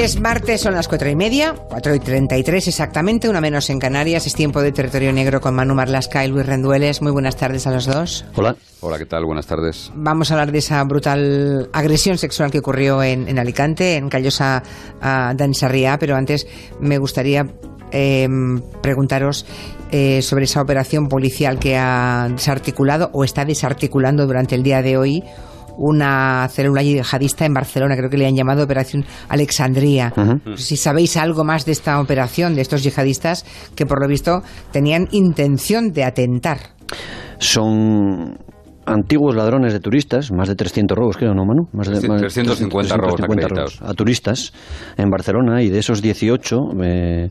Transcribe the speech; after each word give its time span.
Es 0.00 0.18
martes, 0.18 0.62
son 0.62 0.74
las 0.74 0.88
cuatro 0.88 1.10
y 1.10 1.14
media, 1.14 1.54
cuatro 1.68 1.94
y 1.94 2.00
treinta 2.00 2.34
y 2.38 2.42
tres 2.42 2.66
exactamente, 2.66 3.28
una 3.28 3.42
menos 3.42 3.68
en 3.68 3.78
Canarias. 3.78 4.26
Es 4.26 4.34
tiempo 4.34 4.62
de 4.62 4.72
territorio 4.72 5.12
negro 5.12 5.42
con 5.42 5.54
Manu 5.54 5.74
Marlasca 5.74 6.24
y 6.24 6.28
Luis 6.28 6.46
Rendueles. 6.46 7.02
Muy 7.02 7.12
buenas 7.12 7.36
tardes 7.36 7.66
a 7.66 7.70
los 7.70 7.84
dos. 7.84 8.24
Hola. 8.34 8.56
Hola, 8.80 8.96
¿qué 8.96 9.04
tal? 9.04 9.26
Buenas 9.26 9.46
tardes. 9.46 9.92
Vamos 9.94 10.30
a 10.30 10.34
hablar 10.34 10.52
de 10.52 10.58
esa 10.58 10.82
brutal 10.84 11.68
agresión 11.74 12.16
sexual 12.16 12.50
que 12.50 12.60
ocurrió 12.60 13.02
en, 13.02 13.38
Alicante, 13.38 13.96
en 13.96 14.08
Callosa 14.08 14.62
uh, 15.02 15.98
pero 16.00 16.16
antes 16.16 16.46
me 16.80 16.96
gustaría 16.96 17.46
eh, 17.92 18.26
preguntaros 18.80 19.44
eh, 19.90 20.22
sobre 20.22 20.44
esa 20.44 20.62
operación 20.62 21.10
policial 21.10 21.58
que 21.58 21.76
ha 21.76 22.26
desarticulado 22.30 23.10
o 23.12 23.22
está 23.22 23.44
desarticulando 23.44 24.26
durante 24.26 24.54
el 24.54 24.62
día 24.62 24.80
de 24.80 24.96
hoy 24.96 25.24
una 25.80 26.46
célula 26.48 26.82
yihadista 26.82 27.46
en 27.46 27.54
Barcelona, 27.54 27.96
creo 27.96 28.10
que 28.10 28.18
le 28.18 28.26
han 28.26 28.36
llamado 28.36 28.62
Operación 28.62 29.04
Alexandría. 29.28 30.12
Si 30.56 30.76
sabéis 30.76 31.16
algo 31.16 31.42
más 31.42 31.64
de 31.64 31.72
esta 31.72 31.98
operación, 32.00 32.54
de 32.54 32.60
estos 32.60 32.82
yihadistas 32.82 33.44
que 33.74 33.86
por 33.86 34.00
lo 34.00 34.06
visto 34.06 34.42
tenían 34.72 35.08
intención 35.10 35.92
de 35.92 36.04
atentar. 36.04 36.58
Son 37.38 38.38
antiguos 38.90 39.34
ladrones 39.34 39.72
de 39.72 39.80
turistas, 39.80 40.32
más 40.32 40.48
de 40.48 40.56
300 40.56 40.96
robos, 40.96 41.16
creo, 41.16 41.34
¿no, 41.34 41.44
Manu? 41.44 41.68
Más 41.72 41.88
de, 41.88 42.00
350, 42.00 42.96
robos, 42.96 43.20
robos, 43.20 43.82
a 43.82 43.94
turistas 43.94 44.52
en 44.96 45.08
Barcelona 45.10 45.62
y 45.62 45.70
de 45.70 45.78
esos 45.78 46.02
18... 46.02 46.56
Eh, 46.82 47.28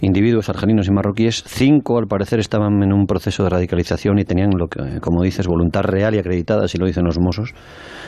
individuos 0.00 0.48
argelinos 0.48 0.86
y 0.88 0.92
marroquíes, 0.92 1.42
cinco 1.46 1.98
al 1.98 2.06
parecer 2.06 2.38
estaban 2.38 2.82
en 2.82 2.92
un 2.92 3.06
proceso 3.06 3.44
de 3.44 3.50
radicalización 3.50 4.18
y 4.18 4.24
tenían, 4.24 4.50
lo 4.56 4.66
que, 4.66 5.00
como 5.00 5.22
dices, 5.22 5.46
voluntad 5.46 5.82
real 5.82 6.14
y 6.14 6.18
acreditada, 6.18 6.64
así 6.64 6.78
lo 6.78 6.86
dicen 6.86 7.04
los 7.04 7.18
mozos, 7.18 7.54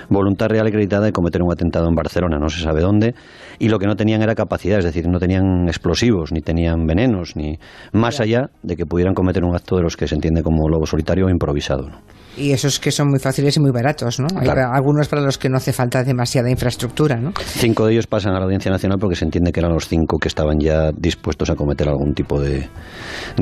voluntad 0.08 0.48
real 0.48 0.66
y 0.66 0.68
acreditada 0.68 1.06
de 1.06 1.12
cometer 1.12 1.42
un 1.42 1.52
atentado 1.52 1.88
en 1.88 1.94
Barcelona, 1.94 2.38
no 2.38 2.48
se 2.48 2.62
sabe 2.62 2.80
dónde, 2.80 3.14
y 3.58 3.68
lo 3.68 3.78
que 3.78 3.86
no 3.86 3.96
tenían 3.96 4.22
era 4.22 4.34
capacidad, 4.34 4.78
es 4.78 4.84
decir, 4.84 5.08
no 5.08 5.18
tenían 5.18 5.68
explosivos, 5.68 6.32
ni 6.32 6.40
tenían 6.40 6.86
venenos, 6.86 7.36
ni 7.36 7.58
más 7.92 8.20
allá 8.20 8.50
de 8.62 8.76
que 8.76 8.84
pudieran 8.84 9.14
cometer 9.14 9.44
un 9.44 9.54
acto 9.54 9.76
de 9.76 9.82
los 9.82 9.96
que 9.96 10.06
se 10.06 10.14
entiende 10.14 10.42
como 10.42 10.68
lobo 10.68 10.86
solitario 10.86 11.26
o 11.26 11.30
improvisado. 11.30 11.88
Y 12.36 12.52
esos 12.52 12.78
que 12.78 12.90
son 12.90 13.08
muy 13.08 13.18
fáciles 13.18 13.56
y 13.56 13.60
muy 13.60 13.70
baratos, 13.70 14.20
¿no? 14.20 14.26
Hay 14.38 14.48
algunos 14.48 15.08
para 15.08 15.22
los 15.22 15.38
que 15.38 15.48
no 15.48 15.56
hace 15.56 15.72
falta 15.72 16.04
demasiada 16.04 16.50
infraestructura, 16.50 17.16
¿no? 17.16 17.32
Cinco 17.44 17.86
de 17.86 17.94
ellos 17.94 18.06
pasan 18.06 18.34
a 18.34 18.38
la 18.38 18.44
Audiencia 18.44 18.70
Nacional 18.70 18.98
porque 18.98 19.16
se 19.16 19.24
entiende 19.24 19.52
que 19.52 19.60
eran 19.60 19.72
los 19.72 19.88
cinco 19.88 20.18
que 20.18 20.28
estaban 20.28 20.58
ya 20.58 20.90
dispuestos 20.92 21.50
a 21.50 21.54
cometer 21.54 21.88
algún 21.88 22.14
tipo 22.14 22.40
de, 22.40 22.68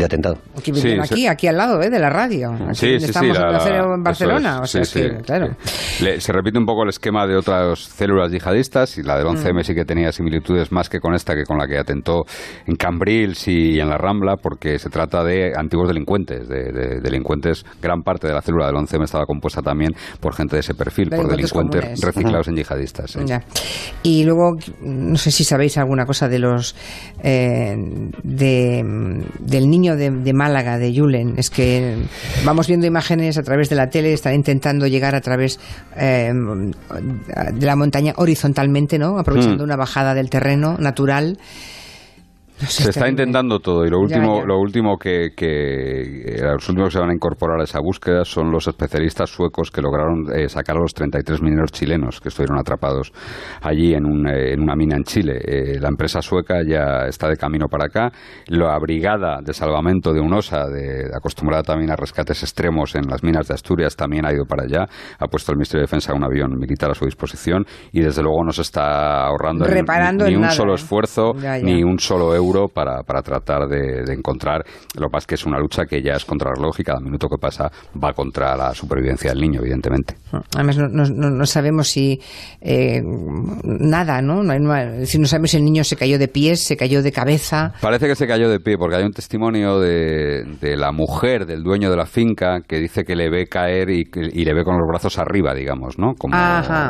atentado. 0.03 0.39
Aquí, 0.57 0.73
aquí, 1.01 1.27
aquí 1.27 1.47
al 1.49 1.57
lado 1.57 1.83
¿eh? 1.83 1.91
de 1.91 1.99
la 1.99 2.11
radio. 2.11 2.53
Aquí 2.53 2.75
sí, 2.75 2.95
estamos 2.95 3.37
en 3.37 4.03
Barcelona. 4.03 4.61
o 4.61 4.67
sea 4.67 4.83
claro. 5.25 5.57
se 6.19 6.33
repite 6.33 6.59
un 6.59 6.67
poco 6.67 6.85
el 6.85 6.91
esquema 6.91 7.27
de 7.27 7.37
otras 7.37 7.81
células 7.81 8.31
yihadistas 8.31 8.99
y 8.99 9.03
la 9.03 9.17
del 9.17 9.27
11M 9.27 9.61
mm. 9.61 9.65
sí 9.65 9.75
que 9.75 9.85
tenía 9.85 10.13
similitudes 10.13 10.71
más 10.73 10.89
que 10.89 11.01
con 11.01 11.15
esta 11.15 11.35
que 11.35 11.45
con 11.45 11.59
la 11.59 11.67
que 11.67 11.79
atentó 11.79 12.25
en 12.67 12.77
Cambrils 12.77 13.49
y 13.49 13.81
en 13.81 13.89
la 13.89 13.99
Rambla 13.99 14.37
porque 14.37 14.79
se 14.79 14.91
trata 14.91 15.25
de 15.25 15.53
antiguos 15.57 15.89
delincuentes, 15.89 16.49
de, 16.49 17.01
delincuentes, 17.01 17.65
gran 17.83 18.03
parte 18.03 18.29
de 18.29 18.35
la 18.35 18.43
célula 18.43 18.67
del 18.67 18.77
11 18.77 18.84
estaba 19.05 19.27
compuesta 19.27 19.63
también 19.63 19.95
por 20.21 20.35
gente 20.35 20.57
de 20.57 20.61
ese 20.61 20.75
perfil, 20.75 21.11
por 21.11 21.29
delincuentes 21.29 22.01
reciclados 22.01 22.49
en 22.49 22.57
yihadistas. 22.57 23.17
Y 24.03 24.25
luego, 24.25 24.57
no 24.81 25.17
sé 25.17 25.31
si 25.31 25.45
sabéis 25.45 25.79
alguna 25.79 26.07
cosa 26.07 26.29
de 26.29 26.39
los 26.39 26.75
eh, 27.23 27.77
del 28.23 29.71
niño 29.71 29.97
de, 29.97 30.33
Málaga, 30.33 30.79
de 30.79 30.95
Julen. 30.95 31.35
Es 31.37 31.51
que 31.51 31.97
vamos 32.45 32.67
viendo 32.67 32.87
imágenes 32.87 33.39
a 33.39 33.43
través 33.43 33.69
de 33.69 33.77
la 33.77 33.89
tele, 33.89 34.13
están 34.13 34.35
intentando 34.35 34.87
llegar 34.87 35.15
a 35.15 35.21
través 35.21 35.59
eh, 35.97 36.33
de 36.33 37.67
la 37.67 37.77
montaña 37.77 38.15
horizontalmente, 38.17 38.99
¿no? 38.99 39.19
Aprovechando 39.19 39.63
mm. 39.63 39.67
una 39.67 39.77
bajada 39.77 40.15
del 40.15 40.31
terreno 40.31 40.77
natural 40.79 41.39
se 42.59 42.91
está 42.91 43.09
intentando 43.09 43.59
todo 43.59 43.85
y 43.85 43.91
lo 43.91 43.99
último, 43.99 44.45
lo 44.47 44.59
último 44.59 44.97
que, 44.97 45.31
que, 45.37 46.39
los 46.41 46.69
últimos 46.69 46.89
que 46.91 46.93
se 46.95 47.01
van 47.01 47.11
a 47.11 47.15
incorporar 47.15 47.61
a 47.61 47.65
esa 47.65 47.81
búsqueda 47.81 48.25
son 48.25 48.51
los 48.51 48.69
especialistas 48.69 49.29
suecos 49.31 49.71
que 49.71 49.83
lograron 49.83 50.27
eh, 50.33 50.49
sacar 50.49 50.77
a 50.77 50.81
los 50.81 50.95
33 50.95 51.43
mineros 51.43 51.73
chilenos 51.73 52.21
que 52.21 52.29
estuvieron 52.29 52.59
atrapados 52.59 53.13
allí 53.61 53.95
en, 53.95 54.07
un, 54.07 54.29
eh, 54.29 54.53
en 54.53 54.61
una 54.61 54.77
mina 54.77 54.97
en 54.97 55.03
Chile. 55.03 55.39
Eh, 55.45 55.81
la 55.81 55.89
empresa 55.89 56.23
sueca 56.23 56.63
ya 56.67 57.07
está 57.09 57.29
de 57.29 57.37
camino 57.37 57.67
para 57.69 57.87
acá. 57.87 58.13
La 58.47 58.79
brigada 58.79 59.41
de 59.43 59.53
salvamento 59.53 60.13
de 60.13 60.21
UNOSA, 60.21 60.69
de, 60.69 61.11
acostumbrada 61.15 61.63
también 61.65 61.91
a 61.91 61.97
rescates 61.97 62.43
extremos 62.43 62.95
en 62.95 63.09
las 63.09 63.25
minas 63.25 63.49
de 63.49 63.55
Asturias, 63.55 63.97
también 63.97 64.27
ha 64.27 64.33
ido 64.33 64.45
para 64.45 64.63
allá. 64.63 64.87
Ha 65.19 65.27
puesto 65.27 65.51
el 65.51 65.59
Ministerio 65.59 65.81
de 65.81 65.87
Defensa 65.87 66.15
un 66.15 66.25
avión 66.25 66.57
militar 66.57 66.91
a 66.91 66.95
su 66.95 67.05
disposición 67.05 67.65
y 67.93 68.01
desde 68.01 68.23
luego 68.23 68.45
no 68.45 68.53
se 68.53 68.63
está 68.63 69.27
ahorrando 69.27 69.67
ni, 69.67 70.37
un 70.37 70.51
solo 70.51 70.75
esfuerzo 70.75 71.33
ni 71.63 71.83
un 71.83 71.99
solo 71.99 72.35
euro 72.35 72.44
para, 72.73 73.03
para 73.03 73.23
tratar 73.23 73.67
de, 73.69 74.13
encontrar. 74.13 74.65
Lo 74.99 75.09
más 75.09 75.27
que 75.27 75.35
es 75.35 75.45
una 75.45 75.59
lucha 75.59 75.85
que 75.85 76.03
ya 76.03 76.15
es 76.15 76.25
contra 76.25 76.51
la 76.55 76.63
lógica, 76.63 76.85
cada 76.85 77.01
minuto 77.01 77.29
que 77.29 77.39
pasa 77.39 77.71
va 78.03 78.13
contra 78.13 78.57
la 78.57 78.75
supervivencia 78.75 79.31
del 79.31 79.41
niño, 79.41 79.61
evidentemente. 79.61 80.17
Además, 80.55 80.77
no, 80.77 81.05
no, 81.05 81.47
sabemos 81.47 81.89
si 81.89 82.21
eh, 82.61 83.01
nada, 83.65 84.21
¿no? 84.21 84.43
Si 85.07 85.19
no 85.19 85.27
sabemos 85.27 85.51
si 85.51 85.57
el 85.57 85.65
niño 85.65 85.83
se 85.83 85.97
cayó 85.97 86.19
de 86.19 86.29
pies, 86.29 86.63
se 86.63 86.77
cayó 86.77 87.03
de 87.03 87.11
cabeza. 87.11 87.73
Parece 87.81 88.07
que 88.07 88.15
se 88.15 88.27
cayó 88.27 88.51
de 88.51 88.61
pie, 88.61 88.77
porque 88.77 88.97
hay 88.97 89.05
un 89.05 89.13
testimonio 89.13 89.79
de, 89.79 90.45
de 90.61 90.77
la 90.77 90.93
mujer 90.93 91.47
del 91.47 91.63
dueño 91.63 91.91
de 91.91 91.97
la 91.97 92.07
finca 92.07 92.61
que 92.61 92.79
dice 92.79 93.05
que 93.05 93.17
le 93.17 93.31
ve 93.31 93.47
caer 93.47 93.91
y, 93.91 94.09
y 94.33 94.45
le 94.45 94.55
ve 94.55 94.65
con 94.65 94.77
los 94.77 94.87
brazos 94.87 95.19
arriba, 95.19 95.55
digamos, 95.55 95.99
¿no? 95.99 96.15
Como, 96.15 96.37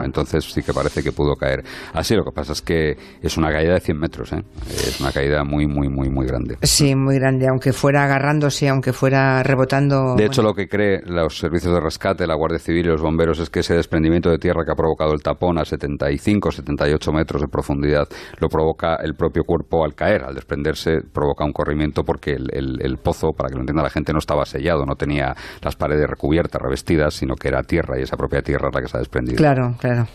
entonces 0.04 0.44
sí 0.44 0.62
que 0.62 0.72
parece 0.72 1.02
que 1.02 1.12
pudo 1.12 1.34
caer. 1.36 1.62
Así, 1.92 2.14
lo 2.14 2.24
que 2.24 2.32
pasa 2.32 2.52
es 2.52 2.62
que 2.62 2.96
es 3.22 3.36
una 3.36 3.50
caída 3.50 3.74
de 3.74 3.80
100 3.80 3.98
metros, 3.98 4.32
¿eh? 4.32 4.42
Es 4.68 5.00
una 5.00 5.12
caída 5.12 5.43
muy, 5.44 5.66
muy, 5.66 5.88
muy, 5.88 6.08
muy 6.08 6.26
grande. 6.26 6.56
Sí, 6.62 6.94
muy 6.94 7.16
grande, 7.18 7.46
aunque 7.48 7.72
fuera 7.72 8.04
agarrándose, 8.04 8.68
aunque 8.68 8.92
fuera 8.92 9.42
rebotando. 9.42 10.14
De 10.16 10.26
hecho, 10.26 10.42
lo 10.42 10.54
que 10.54 10.68
cree 10.68 11.02
los 11.06 11.38
servicios 11.38 11.72
de 11.72 11.80
rescate, 11.80 12.26
la 12.26 12.34
Guardia 12.34 12.58
Civil 12.58 12.86
y 12.86 12.88
los 12.88 13.00
bomberos 13.00 13.38
es 13.38 13.50
que 13.50 13.60
ese 13.60 13.74
desprendimiento 13.74 14.30
de 14.30 14.38
tierra 14.38 14.64
que 14.64 14.72
ha 14.72 14.76
provocado 14.76 15.12
el 15.12 15.22
tapón 15.22 15.58
a 15.58 15.64
75, 15.64 16.50
78 16.50 17.12
metros 17.12 17.42
de 17.42 17.48
profundidad 17.48 18.08
lo 18.38 18.48
provoca 18.48 18.96
el 18.96 19.14
propio 19.14 19.44
cuerpo 19.44 19.84
al 19.84 19.94
caer. 19.94 20.24
Al 20.24 20.34
desprenderse 20.34 21.00
provoca 21.12 21.44
un 21.44 21.52
corrimiento 21.52 22.02
porque 22.02 22.32
el, 22.32 22.80
el 22.80 22.96
pozo, 22.98 23.32
para 23.32 23.48
que 23.48 23.54
lo 23.54 23.60
entienda 23.60 23.82
la 23.82 23.90
gente, 23.90 24.12
no 24.12 24.18
estaba 24.18 24.44
sellado, 24.44 24.84
no 24.84 24.96
tenía 24.96 25.34
las 25.62 25.76
paredes 25.76 26.08
recubiertas, 26.08 26.60
revestidas, 26.60 27.14
sino 27.14 27.34
que 27.34 27.48
era 27.48 27.62
tierra 27.62 27.98
y 27.98 28.02
esa 28.02 28.16
propia 28.16 28.42
tierra 28.42 28.68
es 28.68 28.74
la 28.74 28.80
que 28.80 28.88
se 28.88 28.96
ha 28.96 29.00
desprendido. 29.00 29.36
Claro, 29.36 29.74
claro. 29.78 30.06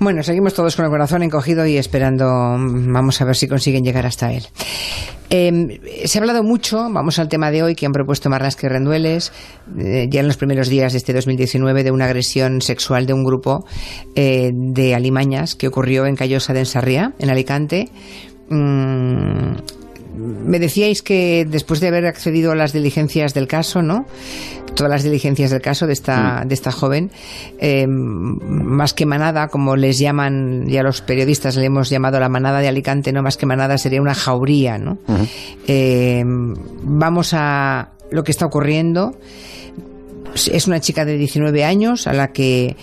Bueno, 0.00 0.22
seguimos 0.22 0.54
todos 0.54 0.76
con 0.76 0.86
el 0.86 0.90
corazón 0.90 1.22
encogido 1.22 1.66
y 1.66 1.76
esperando, 1.76 2.24
vamos 2.26 3.20
a 3.20 3.26
ver 3.26 3.36
si 3.36 3.46
consiguen 3.46 3.84
llegar 3.84 4.06
hasta 4.06 4.32
él. 4.32 4.46
Em, 5.28 5.78
se 6.06 6.18
ha 6.18 6.22
hablado 6.22 6.42
mucho, 6.42 6.88
vamos 6.90 7.18
al 7.18 7.28
tema 7.28 7.50
de 7.50 7.62
hoy 7.62 7.74
que 7.74 7.84
han 7.84 7.92
propuesto 7.92 8.30
Marlasque 8.30 8.66
y 8.66 8.70
Rendueles, 8.70 9.30
eh, 9.78 10.08
ya 10.10 10.20
en 10.20 10.26
los 10.26 10.38
primeros 10.38 10.70
días 10.70 10.92
de 10.92 10.98
este 10.98 11.12
2019, 11.12 11.84
de 11.84 11.90
una 11.90 12.06
agresión 12.06 12.62
sexual 12.62 13.04
de 13.04 13.12
un 13.12 13.24
grupo 13.24 13.66
eh, 14.14 14.52
de 14.54 14.94
alimañas 14.94 15.54
que 15.54 15.68
ocurrió 15.68 16.06
en 16.06 16.16
Callosa 16.16 16.54
de 16.54 16.60
Ensarría, 16.60 17.12
en 17.18 17.28
Alicante. 17.28 17.90
Mm, 18.48 19.79
me 20.14 20.58
decíais 20.58 21.02
que 21.02 21.46
después 21.48 21.80
de 21.80 21.88
haber 21.88 22.06
accedido 22.06 22.52
a 22.52 22.54
las 22.54 22.72
diligencias 22.72 23.34
del 23.34 23.46
caso, 23.46 23.82
¿no? 23.82 24.06
Todas 24.74 24.90
las 24.90 25.02
diligencias 25.02 25.50
del 25.50 25.60
caso 25.60 25.86
de 25.86 25.92
esta, 25.92 26.44
de 26.46 26.54
esta 26.54 26.72
joven, 26.72 27.10
eh, 27.58 27.86
más 27.86 28.94
que 28.94 29.06
manada, 29.06 29.48
como 29.48 29.76
les 29.76 29.98
llaman, 29.98 30.66
ya 30.68 30.82
los 30.82 31.00
periodistas 31.02 31.56
le 31.56 31.64
hemos 31.66 31.90
llamado 31.90 32.20
la 32.20 32.28
manada 32.28 32.60
de 32.60 32.68
Alicante, 32.68 33.12
no 33.12 33.22
más 33.22 33.36
que 33.36 33.46
manada 33.46 33.78
sería 33.78 34.00
una 34.00 34.14
jauría, 34.14 34.78
¿no? 34.78 34.98
Eh, 35.66 36.22
vamos 36.24 37.32
a 37.34 37.90
lo 38.10 38.24
que 38.24 38.30
está 38.30 38.46
ocurriendo. 38.46 39.16
Es 40.34 40.68
una 40.68 40.80
chica 40.80 41.04
de 41.04 41.16
19 41.16 41.64
años 41.64 42.06
a 42.06 42.12
la 42.12 42.32
que 42.32 42.76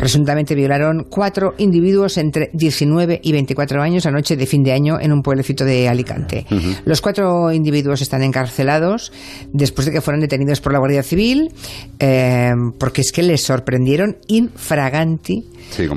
Presuntamente 0.00 0.54
violaron 0.54 1.04
cuatro 1.10 1.52
individuos 1.58 2.16
entre 2.16 2.48
19 2.54 3.20
y 3.22 3.32
24 3.32 3.82
años 3.82 4.06
a 4.06 4.10
noche 4.10 4.34
de 4.34 4.46
fin 4.46 4.62
de 4.62 4.72
año 4.72 4.98
en 4.98 5.12
un 5.12 5.20
pueblecito 5.20 5.66
de 5.66 5.90
Alicante. 5.90 6.46
Los 6.86 7.02
cuatro 7.02 7.52
individuos 7.52 8.00
están 8.00 8.22
encarcelados 8.22 9.12
después 9.52 9.84
de 9.84 9.92
que 9.92 10.00
fueron 10.00 10.22
detenidos 10.22 10.62
por 10.62 10.72
la 10.72 10.78
Guardia 10.78 11.02
Civil 11.02 11.52
eh, 11.98 12.50
porque 12.78 13.02
es 13.02 13.12
que 13.12 13.22
les 13.22 13.42
sorprendieron 13.42 14.16
infraganti 14.28 15.44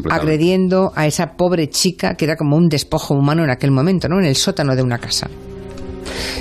agrediendo 0.10 0.92
a 0.94 1.08
esa 1.08 1.38
pobre 1.38 1.70
chica 1.70 2.16
que 2.16 2.26
era 2.26 2.36
como 2.36 2.58
un 2.58 2.68
despojo 2.68 3.14
humano 3.14 3.46
en 3.46 3.52
aquel 3.52 3.72
momento, 3.72 4.10
¿no? 4.10 4.20
En 4.20 4.26
el 4.26 4.36
sótano 4.36 4.76
de 4.76 4.84
una 4.84 4.98
casa. 4.98 5.30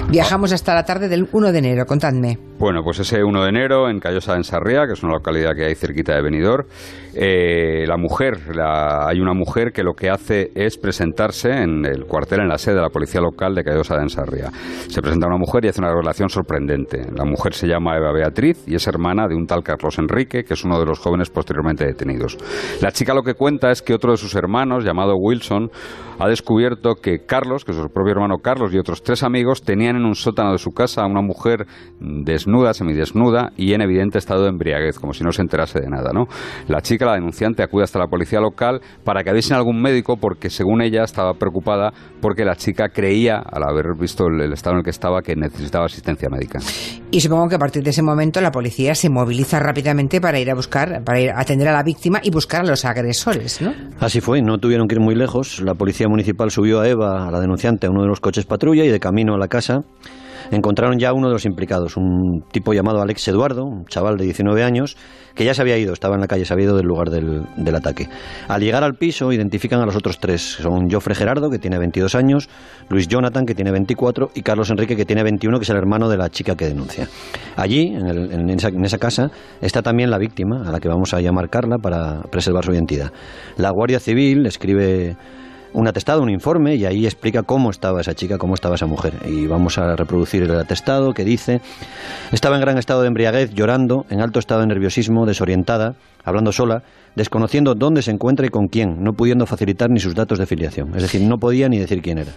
Viajamos 0.09 0.53
hasta 0.53 0.75
la 0.75 0.85
tarde 0.85 1.09
del 1.09 1.29
1 1.33 1.53
de 1.53 1.59
enero, 1.59 1.87
contadme. 1.87 2.39
Bueno, 2.59 2.83
pues 2.85 3.01
ese 3.01 3.25
1 3.25 3.43
de 3.43 3.49
enero 3.49 3.91
en 3.91 3.99
Callosa 3.99 4.37
en 4.37 4.45
Sarriá, 4.45 4.87
que 4.87 4.93
es 4.93 5.03
una 5.03 5.15
localidad 5.15 5.51
que 5.57 5.65
hay 5.65 5.75
cerquita 5.75 6.15
de 6.15 6.23
Benidorm, 6.23 6.65
eh, 7.15 7.85
la 7.89 7.97
mujer, 7.97 8.39
hay 8.57 9.21
una 9.21 9.35
mujer 9.35 9.73
que 9.73 9.83
lo 9.83 9.95
que 9.95 10.09
hace 10.09 10.53
es 10.55 10.79
presentarse 10.79 11.51
en 11.51 11.85
el 11.85 12.05
cuartel, 12.05 12.41
en 12.41 12.49
la 12.49 12.59
sede 12.59 12.77
de 12.77 12.83
la 12.83 12.89
policía 12.89 13.21
local 13.21 13.55
de 13.55 13.65
Callosa 13.65 13.97
de 13.97 14.03
Ensarría. 14.03 14.51
Se 14.89 15.03
presenta 15.03 15.27
una 15.27 15.39
mujer 15.39 15.65
y 15.65 15.69
hace 15.69 15.81
una 15.81 15.93
relación 15.93 16.29
sorprendente. 16.29 17.05
La 17.17 17.25
mujer 17.25 17.53
se 17.53 17.67
llama 17.67 17.97
Eva 17.97 18.13
Beatriz 18.13 18.63
y 18.69 18.77
es 18.77 18.87
hermana 18.87 19.27
de 19.27 19.35
un 19.35 19.47
tal 19.47 19.65
Carlos 19.65 19.99
Enrique, 19.99 20.45
que 20.45 20.55
es 20.55 20.65
uno 20.65 20.79
de 20.79 20.87
los 20.87 21.01
jóvenes 21.01 21.31
posteriormente 21.31 21.85
detenidos. 21.85 22.39
La 22.81 22.93
chica 22.93 23.13
lo 23.13 23.25
que 23.25 23.35
cuenta 23.35 23.73
es 23.73 23.83
que 23.83 23.93
otro 23.93 24.13
de 24.13 24.19
sus 24.19 24.37
hermanos, 24.37 24.85
llamado 24.85 25.17
Wilson, 25.17 25.69
ha 26.21 26.29
descubierto 26.29 26.95
que 26.95 27.27
Carlos, 27.27 27.65
que 27.65 27.73
es 27.73 27.79
su 27.79 27.89
propio 27.89 28.13
hermano 28.13 28.39
Carlos 28.39 28.73
y 28.73 28.79
otros 28.79 29.03
tres 29.03 29.25
amigos, 29.25 29.63
tenían 29.63 29.82
en 29.91 30.05
un 30.05 30.15
sótano 30.15 30.53
de 30.53 30.59
su 30.59 30.73
casa 30.73 31.03
a 31.03 31.07
una 31.07 31.23
mujer 31.23 31.67
desnuda, 32.01 32.75
semidesnuda 32.75 33.53
y 33.57 33.75
en 33.75 33.83
evidente 33.83 34.19
estado 34.19 34.43
de 34.43 34.49
embriaguez, 34.49 34.99
como 34.99 35.13
si 35.13 35.25
no 35.25 35.33
se 35.33 35.43
enterase 35.43 35.81
de 35.81 35.89
nada. 35.89 36.13
¿no? 36.13 36.27
La 36.69 36.81
chica, 36.81 37.07
la 37.07 37.15
denunciante, 37.15 37.63
acude 37.63 37.85
hasta 37.85 37.99
la 37.99 38.07
policía 38.07 38.41
local 38.41 38.81
para 39.05 39.23
que 39.23 39.31
avisen 39.31 39.55
a 39.55 39.59
algún 39.59 39.81
médico 39.81 40.17
porque, 40.17 40.51
según 40.51 40.83
ella, 40.83 41.05
estaba 41.05 41.35
preocupada 41.35 41.93
porque 42.21 42.45
la 42.45 42.57
chica 42.57 42.89
creía, 42.89 43.39
al 43.39 43.65
haber 43.65 43.95
visto 43.99 44.27
el 44.27 44.53
estado 44.53 44.75
en 44.75 44.79
el 44.79 44.85
que 44.85 44.91
estaba, 44.91 45.23
que 45.23 45.37
necesitaba 45.37 45.87
asistencia 45.87 46.29
médica. 46.29 46.61
Y 47.13 47.21
supongo 47.21 47.51
que 47.51 47.57
a 47.57 47.59
partir 47.59 47.83
de 47.83 47.91
ese 47.91 48.01
momento 48.01 48.41
la 48.41 48.51
policía 48.51 48.95
se 48.95 49.11
moviliza 49.11 49.61
rápidamente 49.61 50.19
para 50.19 50.41
ir 50.41 50.51
a 50.51 50.55
buscar, 50.55 51.05
para 51.05 51.21
ir 51.21 51.31
a 51.31 51.41
atender 51.41 51.69
a 51.69 51.73
la 51.73 51.83
víctima 51.83 52.21
y 52.23 52.31
buscar 52.31 52.63
a 52.63 52.65
los 52.65 52.87
agresores, 52.87 53.61
¿no? 53.61 53.75
Así 54.01 54.23
fue, 54.23 54.41
no 54.41 54.57
tuvieron 54.57 54.89
que 54.89 54.95
ir 54.95 55.01
muy 55.01 55.15
lejos. 55.15 55.61
La 55.61 55.75
policía 55.75 56.09
municipal 56.09 56.51
subió 56.51 56.81
a 56.81 56.89
Eva, 56.89 57.29
a 57.29 57.31
la 57.31 57.39
denunciante, 57.39 57.87
a 57.87 57.91
uno 57.91 58.01
de 58.01 58.09
los 58.09 58.21
coches 58.21 58.47
patrulla 58.47 58.83
y 58.85 58.89
de 58.89 58.99
camino 58.99 59.35
a 59.35 59.39
la 59.39 59.49
casa 59.49 59.85
encontraron 60.57 60.99
ya 60.99 61.13
uno 61.13 61.29
de 61.29 61.35
los 61.35 61.45
implicados, 61.45 61.97
un 61.97 62.45
tipo 62.53 62.73
llamado 62.73 63.01
Alex 63.01 63.29
Eduardo, 63.29 63.65
un 63.65 63.87
chaval 63.87 64.17
de 64.17 64.25
19 64.25 64.63
años, 64.63 64.97
que 65.35 65.45
ya 65.45 65.55
se 65.55 65.63
había 65.63 65.79
ido, 65.79 65.93
estaba 65.93 66.15
en 66.15 66.21
la 66.21 66.27
calle, 66.27 66.45
se 66.45 66.53
había 66.53 66.67
ido 66.67 66.77
del 66.77 66.87
lugar 66.87 67.11
del, 67.11 67.43
del 67.57 67.75
ataque. 67.75 68.09
Al 68.49 68.61
llegar 68.61 68.85
al 68.85 68.95
piso, 68.95 69.33
identifican 69.33 69.81
a 69.81 69.87
los 69.87 69.97
otros 69.97 70.19
tres. 70.19 70.43
Son 70.43 70.91
Joffre 70.91 71.15
Gerardo, 71.15 71.49
que 71.51 71.59
tiene 71.59 71.79
22 71.79 72.15
años, 72.15 72.49
Luis 72.89 73.09
Jonathan, 73.09 73.47
que 73.47 73.55
tiene 73.55 73.71
24, 73.71 74.31
y 74.35 74.43
Carlos 74.43 74.71
Enrique, 74.71 74.97
que 74.97 75.05
tiene 75.05 75.23
21, 75.23 75.59
que 75.59 75.65
es 75.65 75.71
el 75.71 75.77
hermano 75.77 76.09
de 76.09 76.17
la 76.17 76.29
chica 76.29 76.55
que 76.55 76.67
denuncia. 76.67 77.09
Allí, 77.57 77.95
en, 77.95 78.51
esa, 78.51 78.69
en 78.69 78.85
esa 78.85 78.99
casa, 78.99 79.31
está 79.61 79.83
también 79.83 80.11
la 80.11 80.19
víctima, 80.19 80.63
a 80.67 80.73
la 80.73 80.81
que 80.81 80.89
vamos 80.89 81.15
a 81.15 81.21
llamar 81.21 81.49
Carla 81.49 81.79
para 81.79 82.23
preservar 82.31 82.65
su 82.65 82.73
identidad. 82.73 83.13
La 83.57 83.71
Guardia 83.71 84.01
Civil 84.01 84.47
escribe 84.47 85.17
un 85.73 85.89
atestado, 85.89 86.23
un 86.23 86.31
informe, 86.31 86.77
y 86.77 86.85
ahí 86.85 87.05
explica 87.05 87.43
cómo 87.43 87.71
estaba 87.71 88.01
esa 88.01 88.15
chica, 88.15 88.39
cómo 88.39 88.55
estaba 88.55 88.75
esa 88.75 88.87
mujer. 88.87 89.15
Y 89.27 89.47
vamos 89.47 89.79
a 89.79 89.97
reproducir 89.97 90.43
el 90.43 90.59
atestado 90.59 91.15
que 91.15 91.25
dice, 91.25 91.61
estaba 92.33 92.57
en 92.57 92.63
gran 92.63 92.79
estado 92.79 93.03
de 93.03 93.09
embriaguez, 93.09 93.53
llorando, 93.53 94.07
en 94.11 94.21
alto 94.21 94.39
estado 94.39 94.61
de 94.61 94.67
nerviosismo, 94.67 95.27
desorientada, 95.27 95.95
hablando 96.25 96.53
sola, 96.53 96.83
desconociendo 97.17 97.75
dónde 97.75 98.03
se 98.03 98.11
encuentra 98.11 98.47
y 98.47 98.49
con 98.49 98.69
quién, 98.69 99.03
no 99.03 99.13
pudiendo 99.13 99.47
facilitar 99.47 99.91
ni 99.91 100.01
sus 100.01 100.15
datos 100.15 100.39
de 100.39 100.47
filiación. 100.47 100.95
Es 100.95 101.03
decir, 101.03 101.21
no 101.23 101.39
podía 101.39 101.69
ni 101.69 101.79
decir 101.79 102.01
quién 102.03 102.19
era. 102.19 102.33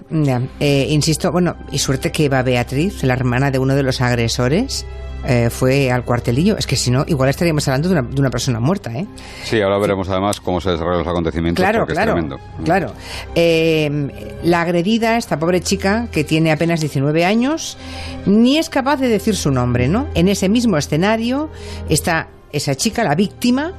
Eh, 0.59 0.87
insisto, 0.89 1.31
bueno, 1.31 1.55
y 1.71 1.79
suerte 1.79 2.11
que 2.11 2.29
va 2.29 2.43
Beatriz, 2.43 3.03
la 3.03 3.13
hermana 3.13 3.51
de 3.51 3.59
uno 3.59 3.75
de 3.75 3.83
los 3.83 4.01
agresores, 4.01 4.85
eh, 5.27 5.49
fue 5.49 5.91
al 5.91 6.03
cuartelillo. 6.03 6.57
Es 6.57 6.67
que 6.67 6.75
si 6.75 6.91
no, 6.91 7.03
igual 7.07 7.29
estaríamos 7.29 7.67
hablando 7.67 7.89
de 7.89 8.19
una, 8.19 8.29
persona 8.29 8.59
muerta, 8.59 8.91
¿eh? 8.91 9.05
Sí, 9.43 9.61
ahora 9.61 9.77
veremos 9.77 10.09
además 10.09 10.39
cómo 10.39 10.61
se 10.61 10.71
desarrollan 10.71 10.99
los 10.99 11.07
acontecimientos. 11.07 11.63
Claro, 11.63 11.85
claro. 11.85 12.39
Claro. 12.63 12.93
Eh, 13.33 14.37
la 14.43 14.61
agredida, 14.61 15.17
esta 15.17 15.39
pobre 15.39 15.61
chica 15.61 16.07
que 16.11 16.23
tiene 16.23 16.51
apenas 16.51 16.79
19 16.79 17.25
años, 17.25 17.77
ni 18.25 18.57
es 18.57 18.69
capaz 18.69 18.97
de 18.97 19.07
decir 19.07 19.35
su 19.35 19.51
nombre, 19.51 19.87
¿no? 19.87 20.07
En 20.13 20.27
ese 20.27 20.49
mismo 20.49 20.77
escenario 20.77 21.49
está 21.89 22.27
esa 22.51 22.75
chica, 22.75 23.03
la 23.03 23.15
víctima, 23.15 23.73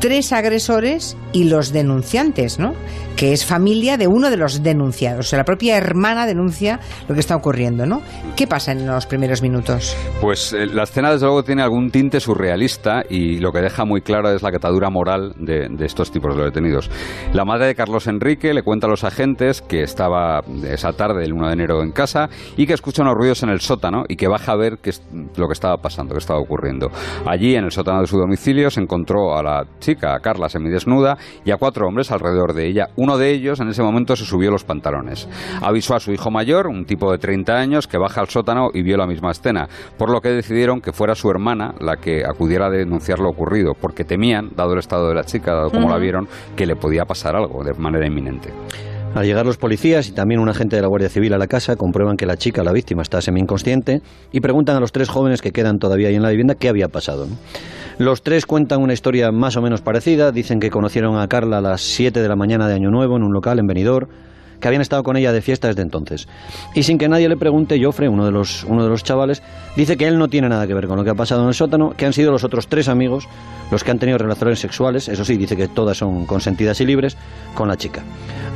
tres 0.00 0.32
agresores 0.32 1.16
y 1.32 1.44
los 1.44 1.72
denunciantes, 1.72 2.58
¿no? 2.58 2.72
Que 3.16 3.32
es 3.32 3.44
familia 3.44 3.98
de 3.98 4.06
uno 4.08 4.30
de 4.30 4.38
los 4.38 4.62
denunciados. 4.62 5.26
O 5.26 5.28
sea, 5.28 5.38
la 5.38 5.44
propia 5.44 5.76
hermana 5.76 6.26
denuncia 6.26 6.80
lo 7.06 7.14
que 7.14 7.20
está 7.20 7.36
ocurriendo, 7.36 7.84
¿no? 7.84 8.00
¿Qué 8.34 8.46
pasa 8.46 8.72
en 8.72 8.86
los 8.86 9.06
primeros 9.06 9.42
minutos? 9.42 9.94
Pues 10.22 10.54
eh, 10.54 10.66
la 10.66 10.84
escena, 10.84 11.12
desde 11.12 11.26
luego, 11.26 11.42
tiene 11.42 11.62
algún 11.62 11.90
tinte 11.90 12.18
surrealista 12.18 13.02
y 13.08 13.38
lo 13.38 13.52
que 13.52 13.60
deja 13.60 13.84
muy 13.84 14.00
claro 14.00 14.30
es 14.30 14.42
la 14.42 14.50
catadura 14.50 14.88
moral 14.88 15.34
de, 15.36 15.68
estos 15.84 16.10
tipos 16.10 16.34
de 16.34 16.44
detenidos. 16.44 16.90
La 17.34 17.44
madre 17.44 17.66
de 17.66 17.74
Carlos 17.74 18.06
Enrique 18.06 18.54
le 18.54 18.62
cuenta 18.62 18.86
a 18.86 18.90
los 18.90 19.04
agentes 19.04 19.60
que 19.60 19.82
estaba 19.82 20.40
esa 20.64 20.92
tarde, 20.92 21.24
el 21.24 21.34
1 21.34 21.46
de 21.48 21.52
enero, 21.52 21.82
en 21.82 21.92
casa 21.92 22.30
y 22.56 22.66
que 22.66 22.72
escucha 22.72 23.02
unos 23.02 23.14
ruidos 23.14 23.42
en 23.42 23.50
el 23.50 23.60
sótano 23.60 24.04
y 24.08 24.16
que 24.16 24.28
baja 24.28 24.52
a 24.52 24.56
ver 24.56 24.78
qué 24.82 24.90
es 24.90 25.02
lo 25.36 25.46
que 25.46 25.52
estaba 25.52 25.76
pasando, 25.76 26.14
qué 26.14 26.18
estaba 26.18 26.40
ocurriendo. 26.40 26.88
Allí, 27.26 27.54
en 27.54 27.64
el 27.64 27.70
sótano 27.70 28.00
de 28.00 28.06
su 28.06 28.16
domicilio, 28.16 28.70
se 28.70 28.80
encontró 28.80 29.36
a 29.36 29.42
la 29.42 29.64
chica, 29.78 29.89
a 30.02 30.18
Carla, 30.20 30.48
semidesnuda, 30.48 31.18
y 31.44 31.50
a 31.50 31.56
cuatro 31.56 31.86
hombres 31.86 32.10
alrededor 32.10 32.54
de 32.54 32.66
ella. 32.66 32.88
Uno 32.96 33.18
de 33.18 33.30
ellos 33.30 33.60
en 33.60 33.68
ese 33.68 33.82
momento 33.82 34.16
se 34.16 34.24
subió 34.24 34.50
los 34.50 34.64
pantalones. 34.64 35.28
Avisó 35.62 35.94
a 35.94 36.00
su 36.00 36.12
hijo 36.12 36.30
mayor, 36.30 36.66
un 36.66 36.84
tipo 36.84 37.10
de 37.10 37.18
30 37.18 37.54
años, 37.54 37.86
que 37.86 37.98
baja 37.98 38.20
al 38.20 38.28
sótano 38.28 38.68
y 38.72 38.82
vio 38.82 38.96
la 38.96 39.06
misma 39.06 39.30
escena, 39.30 39.68
por 39.98 40.10
lo 40.10 40.20
que 40.20 40.30
decidieron 40.30 40.80
que 40.80 40.92
fuera 40.92 41.14
su 41.14 41.30
hermana 41.30 41.74
la 41.80 41.96
que 41.96 42.22
acudiera 42.24 42.66
a 42.66 42.70
denunciar 42.70 43.18
lo 43.18 43.30
ocurrido, 43.30 43.72
porque 43.78 44.04
temían, 44.04 44.50
dado 44.54 44.72
el 44.72 44.78
estado 44.78 45.08
de 45.08 45.14
la 45.14 45.24
chica, 45.24 45.54
dado 45.54 45.70
como 45.70 45.88
la 45.88 45.98
vieron, 45.98 46.28
que 46.56 46.66
le 46.66 46.76
podía 46.76 47.04
pasar 47.04 47.36
algo 47.36 47.64
de 47.64 47.74
manera 47.74 48.06
inminente. 48.06 48.50
Al 49.14 49.26
llegar 49.26 49.44
los 49.44 49.56
policías 49.56 50.08
y 50.08 50.12
también 50.12 50.40
un 50.40 50.48
agente 50.48 50.76
de 50.76 50.82
la 50.82 50.88
Guardia 50.88 51.08
Civil 51.08 51.34
a 51.34 51.38
la 51.38 51.48
casa, 51.48 51.74
comprueban 51.74 52.16
que 52.16 52.26
la 52.26 52.36
chica, 52.36 52.62
la 52.62 52.72
víctima, 52.72 53.02
está 53.02 53.20
semi-inconsciente 53.20 54.02
y 54.30 54.40
preguntan 54.40 54.76
a 54.76 54.80
los 54.80 54.92
tres 54.92 55.08
jóvenes 55.08 55.42
que 55.42 55.50
quedan 55.50 55.80
todavía 55.80 56.08
ahí 56.08 56.14
en 56.14 56.22
la 56.22 56.30
vivienda 56.30 56.54
qué 56.54 56.68
había 56.68 56.88
pasado. 56.88 57.26
Los 57.98 58.22
tres 58.22 58.46
cuentan 58.46 58.80
una 58.80 58.92
historia 58.92 59.32
más 59.32 59.56
o 59.56 59.62
menos 59.62 59.80
parecida. 59.80 60.30
Dicen 60.30 60.60
que 60.60 60.70
conocieron 60.70 61.18
a 61.18 61.26
Carla 61.26 61.58
a 61.58 61.60
las 61.60 61.80
7 61.80 62.22
de 62.22 62.28
la 62.28 62.36
mañana 62.36 62.68
de 62.68 62.74
Año 62.74 62.90
Nuevo 62.90 63.16
en 63.16 63.24
un 63.24 63.32
local 63.32 63.58
en 63.58 63.66
Benidorm 63.66 64.08
que 64.60 64.68
habían 64.68 64.82
estado 64.82 65.02
con 65.02 65.16
ella 65.16 65.32
de 65.32 65.42
fiesta 65.42 65.68
desde 65.68 65.82
entonces. 65.82 66.28
Y 66.74 66.82
sin 66.82 66.98
que 66.98 67.08
nadie 67.08 67.28
le 67.28 67.36
pregunte, 67.36 67.82
Joffre, 67.82 68.08
uno 68.08 68.24
de 68.24 68.30
los, 68.30 68.64
uno 68.64 68.84
de 68.84 68.90
los 68.90 69.02
chavales, 69.02 69.42
dice 69.76 69.96
que 69.96 70.06
él 70.06 70.18
no 70.18 70.28
tiene 70.28 70.48
nada 70.48 70.66
que 70.66 70.74
ver 70.74 70.86
con 70.86 70.96
lo 70.96 71.04
que 71.04 71.10
ha 71.10 71.14
pasado 71.14 71.42
en 71.42 71.48
el 71.48 71.54
sótano, 71.54 71.90
que 71.96 72.06
han 72.06 72.12
sido 72.12 72.30
los 72.30 72.44
otros 72.44 72.68
tres 72.68 72.88
amigos 72.88 73.26
los 73.70 73.84
que 73.84 73.90
han 73.90 73.98
tenido 73.98 74.18
relaciones 74.18 74.58
sexuales, 74.58 75.08
eso 75.08 75.24
sí, 75.24 75.36
dice 75.36 75.56
que 75.56 75.68
todas 75.68 75.96
son 75.96 76.26
consentidas 76.26 76.80
y 76.80 76.86
libres, 76.86 77.16
con 77.54 77.68
la 77.68 77.76
chica. 77.76 78.02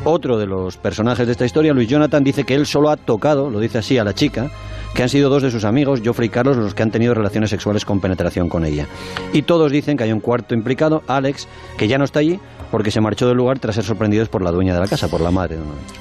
Otro 0.05 0.39
de 0.39 0.47
los 0.47 0.77
personajes 0.77 1.27
de 1.27 1.33
esta 1.33 1.45
historia, 1.45 1.73
Luis 1.73 1.89
Jonathan, 1.89 2.23
dice 2.25 2.45
que 2.45 2.55
él 2.55 2.67
solo 2.67 2.91
ha 2.91 2.97
tocado, 2.97 3.49
lo 3.49 3.61
dice 3.61 3.79
así, 3.79 3.97
a 3.97 4.05
la 4.05 4.13
chica, 4.13 4.51
que 4.95 5.03
han 5.03 5.09
sido 5.09 5.29
dos 5.29 5.43
de 5.43 5.51
sus 5.51 5.65
amigos, 5.65 6.01
Joffrey 6.05 6.29
y 6.29 6.31
Carlos, 6.31 6.57
los 6.57 6.75
que 6.75 6.83
han 6.83 6.91
tenido 6.91 7.15
relaciones 7.15 7.51
sexuales 7.51 7.85
con 7.85 8.01
penetración 8.01 8.49
con 8.49 8.65
ella. 8.65 8.87
Y 9.33 9.43
todos 9.43 9.73
dicen 9.73 9.97
que 9.97 10.05
hay 10.05 10.13
un 10.13 10.21
cuarto 10.21 10.55
implicado, 10.55 11.03
Alex, 11.09 11.49
que 11.77 11.89
ya 11.89 11.99
no 11.99 12.05
está 12.05 12.21
allí, 12.21 12.39
porque 12.75 12.91
se 12.91 13.01
marchó 13.01 13.29
del 13.29 13.37
lugar 13.37 13.61
tras 13.61 13.77
ser 13.77 13.85
sorprendidos 13.85 14.29
por 14.29 14.43
la 14.43 14.51
dueña 14.51 14.75
de 14.75 14.81
la 14.81 14.89
casa, 14.89 15.07
por 15.07 15.21
la 15.21 15.31
madre. 15.31 15.59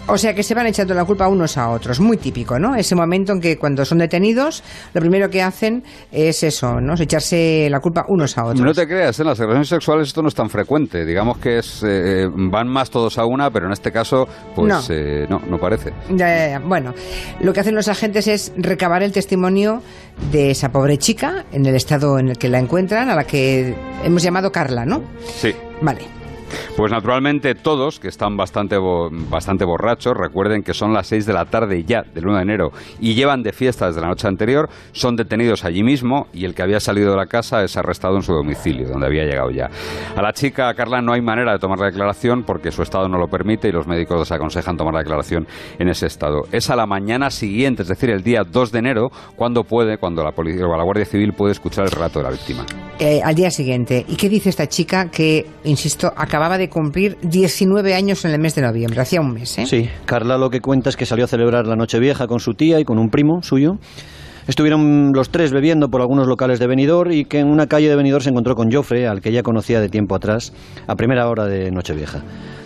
O 0.08 0.18
sea 0.18 0.34
que 0.34 0.42
se 0.42 0.56
van 0.56 0.66
echando 0.66 0.96
la 0.96 1.06
culpa 1.06 1.28
unos 1.28 1.56
a 1.56 1.70
otros, 1.70 2.00
muy 2.00 2.18
típico, 2.18 2.58
¿no? 2.58 2.76
Ese 2.76 2.96
momento 2.96 3.32
en 3.34 3.42
que 3.42 3.60
cuando 3.60 3.86
son 3.86 4.00
detenidos, 4.00 4.64
lo 4.92 5.00
primero 5.00 5.30
que 5.30 5.44
hacen 5.44 5.84
es 6.12 6.42
eso, 6.42 6.82
¿no? 6.82 6.96
echarse 6.96 7.68
la 7.70 7.80
culpa 7.80 8.06
unos 8.08 8.38
a 8.40 8.46
otros. 8.46 8.62
No 8.62 8.74
te 8.74 8.88
creas, 8.88 9.20
en 9.20 9.28
las 9.28 9.38
relaciones 9.38 9.68
sexuales 9.68 10.08
esto 10.08 10.24
no 10.24 10.30
es 10.30 10.34
tan 10.34 10.50
frecuente. 10.50 11.06
Digamos 11.06 11.38
que 11.38 11.60
es, 11.60 11.84
eh, 11.86 12.28
van 12.34 12.68
más 12.68 12.90
todos 12.90 13.20
a 13.20 13.26
una, 13.26 13.52
pero 13.52 13.68
en 13.68 13.74
este 13.74 13.92
caso, 13.92 14.28
pues 14.56 14.68
no, 14.68 14.82
eh, 14.90 15.28
no, 15.30 15.58
parece. 15.60 15.92
bueno, 16.66 16.94
lo 17.42 17.54
que 17.54 17.60
hacen 17.60 17.76
los 17.76 17.88
agentes 17.88 18.28
es 18.28 18.54
recabar 18.84 19.02
el 19.02 19.14
testimonio 19.14 19.82
de 20.34 20.52
esa 20.52 20.74
pobre 20.74 20.98
chica 20.98 21.46
en 21.54 21.66
el 21.66 21.74
estado 21.74 22.20
en 22.20 22.28
el 22.28 22.38
que 22.38 22.50
la 22.50 22.60
encuentran, 22.60 23.10
a 23.10 23.16
la 23.16 23.24
que 23.24 23.74
hemos 24.04 24.22
llamado 24.22 24.52
Carla, 24.52 24.86
¿no? 24.86 25.02
Sí. 25.38 25.56
Vale. 25.80 26.23
Pues 26.76 26.92
naturalmente 26.92 27.56
todos, 27.56 28.00
que 28.00 28.08
están 28.08 28.38
bastante, 28.38 28.78
bastante 29.30 29.66
borrachos, 29.66 30.14
recuerden 30.16 30.64
que 30.64 30.74
son 30.74 30.94
las 30.94 31.08
6 31.08 31.26
de 31.26 31.34
la 31.34 31.46
tarde 31.46 31.84
ya 31.84 32.04
del 32.04 32.28
1 32.28 32.38
de 32.38 32.42
enero 32.42 32.72
y 33.00 33.14
llevan 33.14 33.44
de 33.44 33.54
fiesta 33.54 33.88
desde 33.88 34.02
la 34.02 34.08
noche 34.08 34.28
anterior, 34.28 34.70
son 34.92 35.16
detenidos 35.16 35.66
allí 35.66 35.84
mismo 35.84 36.28
y 36.34 36.46
el 36.46 36.54
que 36.54 36.64
había 36.64 36.80
salido 36.80 37.12
de 37.12 37.18
la 37.18 37.26
casa 37.26 37.64
es 37.64 37.78
arrestado 37.78 38.16
en 38.16 38.22
su 38.22 38.34
domicilio, 38.34 38.88
donde 38.88 39.08
había 39.08 39.24
llegado 39.24 39.52
ya. 39.52 39.70
A 40.16 40.22
la 40.22 40.34
chica, 40.34 40.74
Carla, 40.74 41.02
no 41.02 41.14
hay 41.14 41.22
manera 41.22 41.54
de 41.54 41.60
tomar 41.60 41.80
la 41.80 41.88
declaración 41.88 42.44
porque 42.44 42.72
su 42.72 42.82
estado 42.82 43.08
no 43.08 43.18
lo 43.18 43.28
permite 43.28 43.70
y 43.70 43.72
los 43.72 43.88
médicos 43.88 44.20
les 44.20 44.32
aconsejan 44.32 44.78
tomar 44.78 44.94
la 44.94 45.00
declaración 45.00 45.48
en 45.80 45.90
ese 45.90 46.08
estado. 46.08 46.44
Es 46.52 46.70
a 46.70 46.76
la 46.76 46.86
mañana 46.86 47.30
siguiente, 47.30 47.84
es 47.84 47.88
decir, 47.88 48.10
el 48.10 48.24
día 48.24 48.44
2 48.44 48.72
de 48.72 48.80
enero, 48.80 49.10
cuando 49.36 49.64
puede, 49.64 49.98
cuando 49.98 50.24
la 50.24 50.32
policía 50.32 50.66
o 50.66 50.78
la 50.78 50.84
Guardia 50.84 51.06
Civil 51.06 51.34
puede 51.34 51.54
escuchar 51.54 51.86
el 51.86 51.92
relato 51.92 52.20
de 52.20 52.26
la 52.26 52.32
víctima. 52.32 52.66
Eh, 53.00 53.22
al 53.24 53.36
día 53.36 53.52
siguiente. 53.52 54.06
¿Y 54.08 54.16
qué 54.16 54.30
dice 54.30 54.50
esta 54.50 54.68
chica 54.68 55.10
que, 55.10 55.46
insisto, 55.64 56.12
acaba 56.16 56.43
acababa 56.44 56.58
de 56.58 56.68
cumplir 56.68 57.18
19 57.22 57.94
años 57.94 58.26
en 58.26 58.32
el 58.32 58.40
mes 58.42 58.54
de 58.54 58.64
noviembre, 58.64 59.00
hacía 59.00 59.22
un 59.22 59.32
mes. 59.32 59.58
¿eh? 59.60 59.66
Sí, 59.66 59.90
Carla 60.04 60.38
lo 60.38 60.50
que 60.50 60.60
cuenta 60.60 60.90
es 60.90 60.98
que 60.98 61.06
salió 61.06 61.24
a 61.24 61.28
celebrar 61.30 61.66
la 61.66 61.78
Nochevieja 61.78 62.28
con 62.28 62.42
su 62.42 62.54
tía 62.54 62.82
y 62.82 62.84
con 62.84 63.00
un 63.00 63.08
primo 63.10 63.42
suyo. 63.44 63.76
Estuvieron 64.46 65.14
los 65.14 65.30
tres 65.30 65.54
bebiendo 65.54 65.88
por 65.88 66.02
algunos 66.02 66.28
locales 66.28 66.60
de 66.60 66.68
Benidorm 66.68 67.14
y 67.14 67.24
que 67.24 67.40
en 67.40 67.48
una 67.48 67.68
calle 67.68 67.88
de 67.88 67.96
Benidorm 67.96 68.22
se 68.22 68.30
encontró 68.30 68.56
con 68.56 68.70
Joffre, 68.70 69.08
al 69.08 69.22
que 69.22 69.32
ya 69.32 69.42
conocía 69.42 69.80
de 69.80 69.88
tiempo 69.88 70.16
atrás, 70.16 70.52
a 70.86 70.98
primera 70.98 71.30
hora 71.30 71.46
de 71.46 71.72
Nochevieja. 71.72 72.20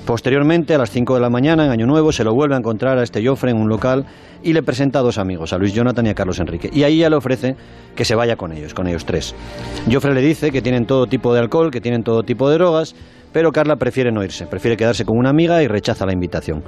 Posteriormente, 0.08 0.74
a 0.74 0.80
las 0.80 0.90
5 0.90 1.14
de 1.14 1.22
la 1.22 1.30
mañana, 1.30 1.66
en 1.66 1.70
Año 1.70 1.86
Nuevo, 1.86 2.12
se 2.12 2.24
lo 2.24 2.34
vuelve 2.34 2.56
a 2.56 2.58
encontrar 2.58 2.98
a 2.98 3.04
este 3.04 3.24
Joffre 3.24 3.52
en 3.52 3.58
un 3.58 3.70
local 3.70 4.06
y 4.42 4.54
le 4.54 4.64
presenta 4.64 5.00
a 5.00 5.02
dos 5.04 5.20
amigos, 5.20 5.54
a 5.54 5.60
Luis 5.60 5.74
Jonathan 5.74 6.08
y 6.08 6.10
a 6.10 6.16
Carlos 6.16 6.40
Enrique. 6.40 6.72
Y 6.74 6.82
ahí 6.82 6.98
ya 6.98 7.12
le 7.12 7.16
ofrece 7.16 7.56
que 7.96 8.06
se 8.06 8.16
vaya 8.16 8.38
con 8.38 8.54
ellos, 8.54 8.74
con 8.74 8.88
ellos 8.88 9.06
tres. 9.06 9.36
Joffre 9.92 10.16
le 10.16 10.22
dice 10.22 10.50
que 10.50 10.64
tienen 10.64 10.88
todo 10.88 11.06
tipo 11.06 11.32
de 11.34 11.42
alcohol, 11.42 11.70
que 11.70 11.82
tienen 11.82 12.02
todo 12.02 12.24
tipo 12.24 12.50
de 12.50 12.56
drogas 12.56 12.96
pero 13.32 13.52
Carla 13.52 13.76
prefiere 13.76 14.12
no 14.12 14.24
irse, 14.24 14.48
prefiere 14.48 14.78
quedarse 14.78 15.06
con 15.06 15.18
una 15.18 15.30
amiga 15.30 15.62
y 15.64 15.68
rechaza 15.68 16.06
la 16.06 16.14
invitación. 16.14 16.64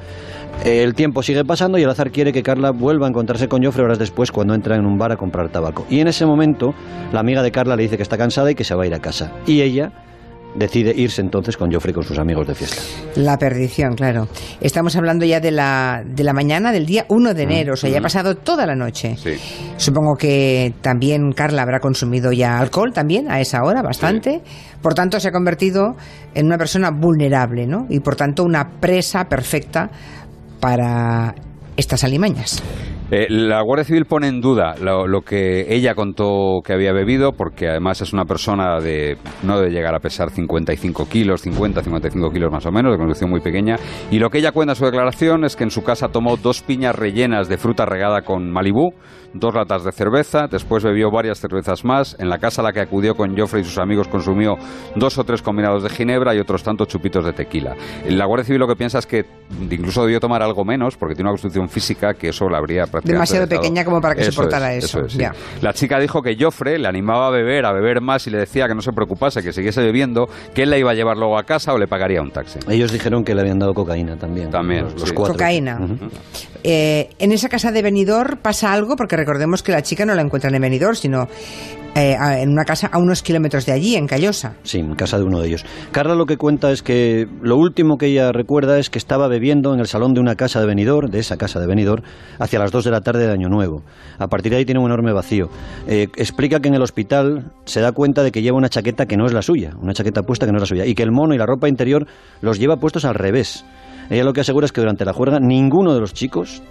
El 0.66 0.94
tiempo 0.94 1.24
sigue 1.24 1.46
pasando 1.46 1.78
y 1.78 1.84
el 1.84 1.90
azar 1.90 2.12
quiere 2.12 2.34
que 2.34 2.44
Carla 2.44 2.72
vuelva 2.72 3.06
a 3.06 3.10
encontrarse 3.10 3.48
con 3.48 3.64
Joffre 3.64 3.84
horas 3.84 4.00
después 4.00 4.32
cuando 4.32 4.54
entra 4.54 4.76
en 4.76 4.86
un 4.86 4.98
bar 4.98 5.12
a 5.12 5.18
comprar 5.18 5.50
tabaco. 5.50 5.86
Y 5.90 6.00
en 6.00 6.08
ese 6.08 6.26
momento 6.26 6.74
la 7.14 7.22
amiga 7.22 7.44
de 7.44 7.52
Carla 7.52 7.76
le 7.76 7.84
dice 7.84 7.98
que 7.98 8.04
está 8.04 8.18
cansada 8.18 8.52
y 8.52 8.56
que 8.56 8.64
se 8.64 8.76
va 8.76 8.84
a 8.84 8.88
ir 8.88 8.94
a 8.94 9.00
casa. 9.00 9.32
Y 9.46 9.62
ella 9.62 9.92
decide 10.56 10.94
irse 10.96 11.22
entonces 11.22 11.58
con 11.58 11.72
Joffrey 11.72 11.94
con 11.94 12.04
sus 12.04 12.18
amigos 12.18 12.48
de 12.48 12.56
fiesta. 12.56 12.82
La 13.16 13.38
perdición, 13.38 13.96
claro. 13.96 14.28
Estamos 14.62 14.96
hablando 14.96 15.26
ya 15.26 15.40
de 15.40 15.52
la, 15.52 16.04
de 16.06 16.24
la 16.24 16.34
mañana 16.34 16.72
del 16.72 16.86
día 16.86 17.06
1 17.10 17.34
de 17.34 17.44
enero, 17.44 17.74
o 17.74 17.76
sea, 17.76 17.90
ya 17.90 18.00
ha 18.00 18.02
pasado 18.02 18.36
toda 18.36 18.66
la 18.66 18.76
noche. 18.76 19.16
Supongo 19.78 20.16
que 20.16 20.74
también 20.82 21.32
Carla 21.34 21.62
habrá 21.62 21.80
consumido 21.80 22.32
ya 22.32 22.60
alcohol 22.60 22.94
también 22.94 23.30
a 23.32 23.40
esa 23.40 23.64
hora, 23.64 23.82
bastante. 23.82 24.42
Por 24.82 24.94
tanto, 24.94 25.20
se 25.20 25.28
ha 25.28 25.32
convertido 25.32 25.96
en 26.34 26.46
una 26.46 26.58
persona 26.58 26.92
vulnerable, 26.92 27.68
¿no? 27.68 27.86
Y 27.90 28.00
por 28.00 28.16
tanto, 28.16 28.44
una 28.44 28.80
presa 28.80 29.26
perfecta 29.26 29.90
para 30.60 31.36
estas 31.78 32.04
alimañas. 32.04 32.62
Eh, 33.12 33.26
la 33.28 33.60
Guardia 33.64 33.86
Civil 33.86 34.06
pone 34.06 34.28
en 34.28 34.40
duda 34.40 34.76
lo, 34.80 35.22
que 35.22 35.66
ella 35.74 35.96
contó 35.96 36.62
que 36.64 36.74
había 36.74 36.94
bebido, 36.94 37.32
porque 37.32 37.68
además 37.68 38.02
es 38.02 38.14
una 38.14 38.26
persona 38.26 38.80
de 38.80 39.18
no 39.42 39.60
de 39.60 39.72
llegar 39.72 39.96
a 39.96 40.00
pesar 40.00 40.30
55 40.30 41.10
kilos, 41.10 41.42
50, 41.42 41.82
55 41.82 42.30
kilos 42.30 42.52
más 42.52 42.68
o 42.68 42.72
menos, 42.72 42.92
de 42.92 43.00
condición 43.00 43.32
muy 43.32 43.42
pequeña. 43.42 43.78
Y 44.12 44.20
lo 44.20 44.30
que 44.30 44.38
ella 44.38 44.52
cuenta 44.52 44.74
en 44.74 44.76
su 44.76 44.86
declaración 44.86 45.44
es 45.44 45.56
que 45.56 45.64
en 45.64 45.72
su 45.72 45.84
casa 45.84 46.10
tomó 46.10 46.38
dos 46.38 46.62
piñas 46.62 46.96
rellenas 46.96 47.50
de 47.50 47.58
fruta 47.58 47.84
regada 47.88 48.22
con 48.22 48.52
Malibú, 48.52 48.94
dos 49.34 49.56
latas 49.56 49.84
de 49.84 49.92
cerveza, 49.92 50.48
después 50.48 50.84
bebió 50.84 51.10
varias 51.10 51.40
cervezas 51.40 51.84
más. 51.84 52.16
En 52.20 52.30
la 52.30 52.38
casa 52.38 52.62
a 52.62 52.66
la 52.66 52.74
que 52.74 52.82
acudió 52.82 53.16
con 53.16 53.36
Joffrey 53.36 53.64
y 53.64 53.66
sus 53.66 53.80
amigos 53.80 54.08
consumió 54.08 54.56
dos 54.96 55.18
o 55.18 55.24
tres 55.24 55.42
combinados 55.42 55.82
de 55.82 55.90
ginebra 55.90 56.36
y 56.36 56.40
otros 56.40 56.62
tantos 56.62 56.88
chupitos 56.88 57.26
de 57.26 57.34
tequila. 57.34 57.76
La 58.08 58.26
Guardia 58.26 58.46
Civil 58.46 58.60
lo 58.60 58.68
que 58.68 58.76
piensa 58.76 59.00
es 59.00 59.08
que 59.08 59.26
incluso 59.72 60.04
debió 60.04 60.20
tomar 60.20 60.44
algo 60.44 60.64
menos, 60.64 60.96
porque 60.96 61.16
tiene 61.16 61.30
una 61.30 61.34
constitución 61.34 61.70
física 61.70 62.14
que 62.14 62.30
eso 62.30 62.48
la 62.50 62.60
habría 62.60 62.86
Demasiado 63.04 63.48
pequeña 63.48 63.84
como 63.86 64.02
para 64.02 64.16
que 64.16 64.24
soportara 64.24 64.74
eso. 64.74 65.02
La 65.62 65.74
chica 65.74 66.00
dijo 66.00 66.22
que 66.22 66.36
Joffre 66.40 66.78
le 66.78 66.88
animaba 66.88 67.28
a 67.28 67.30
beber, 67.30 67.66
a 67.66 67.72
beber 67.72 68.02
más 68.02 68.26
y 68.28 68.30
le 68.30 68.40
decía 68.40 68.68
que 68.68 68.76
no 68.76 68.82
se 68.82 68.92
preocupase, 68.92 69.42
que 69.42 69.54
siguiese 69.54 69.82
bebiendo, 69.82 70.28
que 70.54 70.64
él 70.64 70.70
la 70.70 70.78
iba 70.78 70.92
a 70.92 70.94
llevar 70.94 71.18
luego 71.18 71.38
a 71.38 71.44
casa 71.44 71.74
o 71.74 71.78
le 71.78 71.88
pagaría 71.88 72.22
un 72.22 72.32
taxi. 72.32 72.60
Ellos 72.68 72.92
dijeron 72.92 73.24
que 73.24 73.36
le 73.36 73.42
habían 73.42 73.60
dado 73.60 73.74
cocaína 73.74 74.18
también. 74.18 74.50
También, 74.50 74.86
los, 74.98 75.12
Cocaína. 75.14 75.80
Eh, 76.64 77.10
en 77.20 77.32
esa 77.32 77.50
casa 77.50 77.72
de 77.72 77.82
Benidorm 77.82 78.38
pasa 78.38 78.74
algo, 78.74 78.96
porque 78.96 79.16
recordemos 79.16 79.64
que 79.64 79.72
la 79.72 79.82
chica 79.82 80.06
no 80.06 80.14
la 80.16 80.22
encuentran 80.22 80.54
en 80.56 80.62
Benidorm, 80.62 80.96
sino 80.96 81.28
eh, 81.96 82.16
en 82.42 82.50
una 82.50 82.66
casa 82.66 82.88
a 82.92 82.98
unos 82.98 83.24
kilómetros 83.24 83.66
de 83.66 83.72
allí, 83.72 83.96
en 83.96 84.08
Callosa. 84.08 84.56
Sí, 84.64 84.80
en 84.80 84.96
casa 84.96 85.18
de 85.18 85.24
uno 85.24 85.40
de 85.40 85.48
ellos. 85.48 85.66
Carla 85.92 86.16
lo 86.16 86.26
que 86.26 86.38
cuenta 86.38 86.72
es 86.72 86.84
que 86.84 87.28
lo 87.42 87.58
último 87.58 87.98
que 87.98 88.08
ella 88.08 88.32
recuerda 88.32 88.80
es 88.80 88.90
que 88.90 88.98
estaba 88.98 89.28
bebiendo 89.28 89.74
en 89.74 89.80
el 89.80 89.88
salón 89.88 90.14
de 90.14 90.20
una 90.20 90.36
casa 90.36 90.60
de 90.60 90.68
Benidorm, 90.68 91.10
de 91.10 91.20
esa 91.20 91.38
casa 91.38 91.60
de 91.60 91.68
Benidorm, 91.68 92.04
hacia 92.40 92.60
las 92.60 92.72
2 92.72 92.86
de 92.86 92.92
la 92.92 93.02
tarde 93.02 93.26
de 93.26 93.32
Año 93.32 93.50
Nuevo. 93.50 93.84
A 94.18 94.28
partir 94.28 94.52
de 94.52 94.60
ahí 94.60 94.66
tiene 94.66 94.80
un 94.80 94.88
enorme 94.88 95.14
vacío. 95.14 95.50
Eh, 95.88 96.08
explica 96.16 96.60
que 96.60 96.68
en 96.68 96.76
el 96.76 96.82
hospital 96.82 97.52
se 97.66 97.82
da 97.82 97.92
cuenta 97.92 98.24
de 98.24 98.32
que 98.32 98.42
lleva 98.42 98.58
una 98.58 98.70
chaqueta 98.70 99.06
que 99.06 99.18
no 99.18 99.26
es 99.26 99.34
la 99.34 99.42
suya, 99.42 99.74
una 99.82 99.94
chaqueta 99.94 100.24
puesta 100.24 100.46
que 100.46 100.52
no 100.52 100.58
es 100.58 100.64
la 100.64 100.68
suya, 100.68 100.86
y 100.86 100.96
que 100.96 101.04
el 101.04 101.12
mono 101.12 101.34
y 101.34 101.38
la 101.38 101.46
ropa 101.46 101.68
interior 101.68 102.06
los 102.42 102.60
lleva 102.60 102.78
puestos 102.78 103.06
al 103.06 103.16
revés. 103.16 103.66
Ella 104.10 104.24
lo 104.24 104.34
que 104.34 104.42
asegura 104.42 104.66
es 104.66 104.72
que 104.72 104.82
durante 104.82 105.06
la 105.06 105.14
juerga 105.14 105.40
ninguno 105.40 105.94
de 105.94 106.00
los 106.00 106.14
chicos 106.14 106.64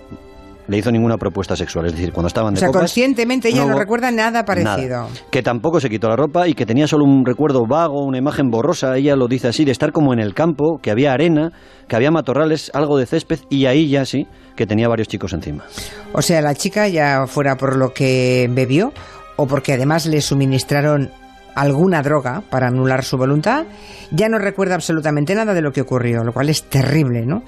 le 0.69 0.77
hizo 0.77 0.93
ninguna 0.93 1.17
propuesta 1.17 1.57
sexual. 1.57 1.87
Es 1.87 1.93
decir, 1.93 2.13
cuando 2.13 2.29
estaban 2.29 2.55
de 2.55 2.59
O 2.59 2.61
sea, 2.61 2.69
conscientemente 2.71 3.49
ella 3.49 3.65
no, 3.65 3.77
recuerda 3.77 4.11
nada 4.11 4.45
parecido. 4.45 5.09
Que 5.31 5.43
tampoco 5.43 5.81
se 5.81 5.89
quitó 5.89 6.09
la 6.09 6.17
ropa 6.17 6.47
y 6.47 6.55
que 6.55 6.67
tenía 6.67 6.87
solo 6.87 7.05
un 7.05 7.25
recuerdo 7.25 7.65
vago, 7.67 8.05
una 8.05 8.19
imagen 8.19 8.51
borrosa, 8.51 8.97
ella 8.97 9.17
lo 9.17 9.27
dice 9.27 9.49
así, 9.49 9.65
de 9.65 9.73
estar 9.73 9.93
como 9.93 10.13
en 10.13 10.21
el 10.21 10.35
campo, 10.35 10.79
que 10.81 10.91
había 10.91 11.13
arena, 11.13 11.53
que 11.89 11.97
había 11.97 12.11
matorrales, 12.11 12.71
algo 12.75 12.99
de 12.99 13.07
césped 13.07 13.41
y 13.49 13.67
ahí 13.67 13.89
ya 13.89 14.05
sí, 14.05 14.27
que 14.57 14.67
tenía 14.67 14.89
varios 14.89 15.09
chicos 15.09 15.33
encima. 15.33 15.65
O 16.13 16.23
sea, 16.23 16.43
la 16.43 16.55
chica 16.55 16.87
ya 16.87 17.27
fuera 17.27 17.57
por 17.57 17.77
lo 17.77 17.95
que 17.95 18.49
bebió 18.53 18.93
o 19.37 19.47
porque 19.47 19.73
además 19.73 20.05
le 20.05 20.21
suministraron 20.21 21.11
alguna 21.61 22.03
droga 22.03 22.43
para 22.51 22.69
anular 22.69 23.05
su 23.05 23.17
voluntad, 23.17 23.67
ya 24.11 24.29
no 24.29 24.39
recuerda 24.39 24.75
absolutamente 24.75 25.35
nada 25.35 25.55
de 25.55 25.63
lo 25.63 25.73
que 25.73 25.81
ocurrió, 25.81 26.25
lo 26.25 26.33
cual 26.33 26.49
es 26.49 26.65
terrible, 26.65 27.27
¿no? 27.27 27.43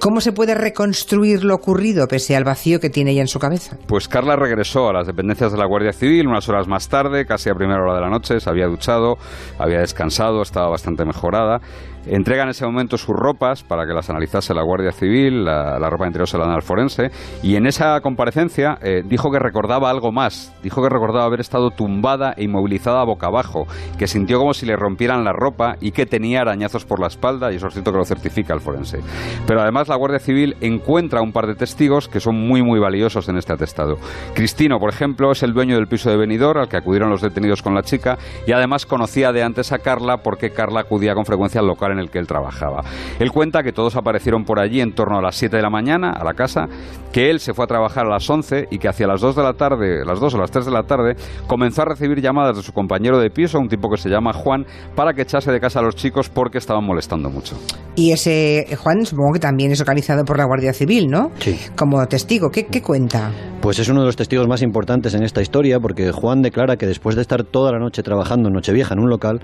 ¿Cómo 0.00 0.20
se 0.20 0.32
puede 0.32 0.54
reconstruir 0.54 1.44
lo 1.44 1.54
ocurrido 1.54 2.08
pese 2.08 2.36
al 2.36 2.44
vacío 2.44 2.80
que 2.80 2.90
tiene 2.90 3.12
ella 3.12 3.22
en 3.22 3.28
su 3.28 3.38
cabeza? 3.38 3.76
Pues 3.86 4.08
Carla 4.08 4.36
regresó 4.36 4.88
a 4.88 4.92
las 4.92 5.06
dependencias 5.06 5.52
de 5.52 5.58
la 5.58 5.66
Guardia 5.66 5.92
Civil 5.92 6.26
unas 6.26 6.48
horas 6.48 6.66
más 6.66 6.88
tarde, 6.88 7.26
casi 7.26 7.50
a 7.50 7.54
primera 7.54 7.82
hora 7.82 7.94
de 7.94 8.00
la 8.00 8.10
noche, 8.10 8.40
se 8.40 8.50
había 8.50 8.66
duchado, 8.66 9.16
había 9.58 9.80
descansado, 9.80 10.42
estaba 10.42 10.68
bastante 10.68 11.04
mejorada 11.04 11.60
Entrega 12.06 12.42
en 12.42 12.48
ese 12.48 12.66
momento 12.66 12.98
sus 12.98 13.14
ropas 13.14 13.62
para 13.62 13.86
que 13.86 13.92
las 13.92 14.10
analizase 14.10 14.52
la 14.54 14.62
Guardia 14.62 14.90
Civil, 14.90 15.44
la, 15.44 15.88
ropa 15.88 16.06
interior 16.06 16.28
se 16.28 16.36
la 16.36 16.46
dan 16.46 16.54
al 16.54 16.62
forense, 16.62 17.10
y 17.42 17.54
en 17.54 17.66
esa 17.66 18.00
comparecencia 18.00 18.76
eh, 18.82 19.02
dijo 19.04 19.30
que 19.30 19.38
recordaba 19.38 19.88
algo 19.88 20.10
más, 20.10 20.52
dijo 20.62 20.82
que 20.82 20.88
recordaba 20.88 21.26
haber 21.26 21.40
estado 21.40 21.70
tumbada 21.70 22.34
e 22.36 22.44
inmovilizada 22.44 23.04
boca 23.04 23.28
abajo, 23.28 23.66
que 23.98 24.08
sintió 24.08 24.38
como 24.38 24.52
si 24.52 24.66
le 24.66 24.74
rompieran 24.74 25.22
la 25.22 25.32
ropa 25.32 25.76
y 25.80 25.92
que 25.92 26.06
tenía 26.06 26.40
arañazos 26.40 26.84
por 26.84 26.98
la 26.98 27.06
espalda, 27.06 27.52
y 27.52 27.56
eso 27.56 27.68
es 27.68 27.74
cierto 27.74 27.92
que 27.92 27.98
lo 27.98 28.04
certifica 28.04 28.52
el 28.52 28.60
forense. 28.60 28.98
Pero 29.46 29.60
además 29.60 29.86
la 29.86 29.96
Guardia 29.96 30.18
Civil 30.18 30.56
encuentra 30.60 31.22
un 31.22 31.32
par 31.32 31.46
de 31.46 31.54
testigos 31.54 32.08
que 32.08 32.18
son 32.18 32.34
muy 32.34 32.62
muy 32.62 32.80
valiosos 32.80 33.28
en 33.28 33.36
este 33.36 33.52
atestado. 33.52 33.96
Cristino, 34.34 34.80
por 34.80 34.90
ejemplo, 34.90 35.30
es 35.30 35.44
el 35.44 35.52
dueño 35.52 35.76
del 35.76 35.86
piso 35.86 36.10
de 36.10 36.16
Benidorm 36.16 36.62
al 36.62 36.68
que 36.68 36.78
acudieron 36.78 37.10
los 37.10 37.22
detenidos 37.22 37.62
con 37.62 37.74
la 37.74 37.82
chica 37.82 38.18
y 38.44 38.52
además 38.52 38.86
conocía 38.86 39.30
de 39.30 39.44
antes 39.44 39.70
a 39.70 39.78
Carla 39.78 40.18
porque 40.18 40.50
Carla 40.50 40.80
acudía 40.80 41.14
con 41.14 41.24
frecuencia 41.24 41.60
al 41.60 41.68
local 41.68 41.91
en 41.92 41.98
el 41.98 42.10
que 42.10 42.18
él 42.18 42.26
trabajaba. 42.26 42.82
Él 43.18 43.30
cuenta 43.30 43.62
que 43.62 43.72
todos 43.72 43.96
aparecieron 43.96 44.44
por 44.44 44.60
allí 44.60 44.80
en 44.80 44.92
torno 44.92 45.18
a 45.18 45.22
las 45.22 45.36
7 45.36 45.56
de 45.56 45.62
la 45.62 45.70
mañana 45.70 46.10
a 46.10 46.24
la 46.24 46.34
casa, 46.34 46.66
que 47.12 47.30
él 47.30 47.40
se 47.40 47.52
fue 47.54 47.64
a 47.64 47.68
trabajar 47.68 48.06
a 48.06 48.10
las 48.10 48.28
11 48.28 48.68
y 48.70 48.78
que 48.78 48.88
hacia 48.88 49.06
las 49.06 49.20
2 49.20 49.36
de 49.36 49.42
la 49.42 49.52
tarde, 49.52 50.04
las 50.04 50.18
2 50.18 50.34
o 50.34 50.38
las 50.38 50.50
3 50.50 50.66
de 50.66 50.72
la 50.72 50.82
tarde, 50.84 51.14
comenzó 51.46 51.82
a 51.82 51.84
recibir 51.84 52.20
llamadas 52.20 52.56
de 52.56 52.62
su 52.62 52.72
compañero 52.72 53.18
de 53.18 53.30
piso, 53.30 53.58
un 53.58 53.68
tipo 53.68 53.90
que 53.90 53.96
se 53.96 54.08
llama 54.08 54.32
Juan, 54.32 54.66
para 54.94 55.12
que 55.12 55.22
echase 55.22 55.52
de 55.52 55.60
casa 55.60 55.80
a 55.80 55.82
los 55.82 55.94
chicos 55.94 56.28
porque 56.28 56.58
estaban 56.58 56.84
molestando 56.84 57.30
mucho. 57.30 57.56
Y 57.94 58.12
ese 58.12 58.66
Juan 58.76 59.04
supongo 59.04 59.34
que 59.34 59.40
también 59.40 59.70
es 59.72 59.78
localizado 59.78 60.24
por 60.24 60.38
la 60.38 60.44
Guardia 60.44 60.72
Civil, 60.72 61.08
¿no? 61.08 61.30
Sí. 61.38 61.58
Como 61.76 62.06
testigo. 62.06 62.50
¿Qué, 62.50 62.66
qué 62.66 62.80
cuenta? 62.80 63.30
Pues 63.60 63.78
es 63.78 63.88
uno 63.88 64.00
de 64.00 64.06
los 64.06 64.16
testigos 64.16 64.48
más 64.48 64.62
importantes 64.62 65.14
en 65.14 65.22
esta 65.22 65.42
historia 65.42 65.78
porque 65.78 66.10
Juan 66.10 66.42
declara 66.42 66.76
que 66.76 66.86
después 66.86 67.14
de 67.16 67.22
estar 67.22 67.44
toda 67.44 67.72
la 67.72 67.78
noche 67.78 68.02
trabajando 68.02 68.48
en 68.48 68.54
Nochevieja 68.54 68.94
en 68.94 69.00
un 69.00 69.10
local, 69.10 69.40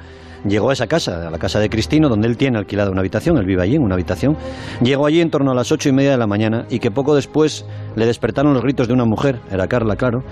llegó 0.47 0.71
a 0.71 0.73
esa 0.73 0.87
casa, 0.87 1.29
a 1.29 1.31
la 1.31 1.39
casa 1.39 1.61
de 1.61 1.69
Cristino, 1.71 2.09
donde 2.09 2.29
él 2.29 2.37
tiene 2.37 2.59
alquilada 2.59 2.91
una 2.91 3.01
habitación, 3.01 3.39
él 3.39 3.47
vive 3.47 3.63
allí 3.63 3.77
en 3.77 3.83
una 3.83 3.95
habitación. 3.95 4.37
Llegó 4.83 5.07
allí 5.07 5.21
en 5.21 5.31
torno 5.31 5.51
a 5.51 5.55
las 5.55 5.73
ocho 5.73 5.89
y 5.89 5.93
media 5.93 6.11
de 6.11 6.19
la 6.19 6.27
mañana 6.27 6.67
y 6.71 6.79
que 6.79 6.91
poco 6.91 7.15
después 7.15 7.65
le 7.97 8.07
despertaron 8.07 8.55
los 8.55 8.63
gritos 8.63 8.89
de 8.89 8.95
una 8.95 9.05
mujer, 9.05 9.41
era 9.51 9.67
Carla, 9.67 9.97
claro, 9.97 10.23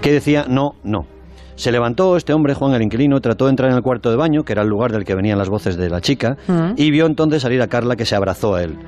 que 0.00 0.12
decía 0.12 0.46
no, 0.48 0.74
no. 0.82 1.06
Se 1.54 1.70
levantó 1.70 2.16
este 2.16 2.32
hombre, 2.32 2.54
Juan 2.54 2.74
el 2.74 2.82
inquilino, 2.82 3.20
trató 3.20 3.44
de 3.44 3.50
entrar 3.50 3.70
en 3.70 3.76
el 3.76 3.82
cuarto 3.82 4.10
de 4.10 4.16
baño, 4.16 4.42
que 4.42 4.52
era 4.52 4.62
el 4.62 4.68
lugar 4.68 4.90
del 4.90 5.04
que 5.04 5.14
venían 5.14 5.38
las 5.38 5.48
voces 5.48 5.76
de 5.76 5.90
la 5.90 6.00
chica, 6.00 6.36
mm. 6.48 6.72
y 6.76 6.90
vio 6.90 7.06
entonces 7.06 7.42
salir 7.42 7.60
a 7.60 7.68
Carla 7.68 7.94
que 7.94 8.06
se 8.06 8.16
abrazó 8.16 8.54
a 8.54 8.62
él. 8.62 8.78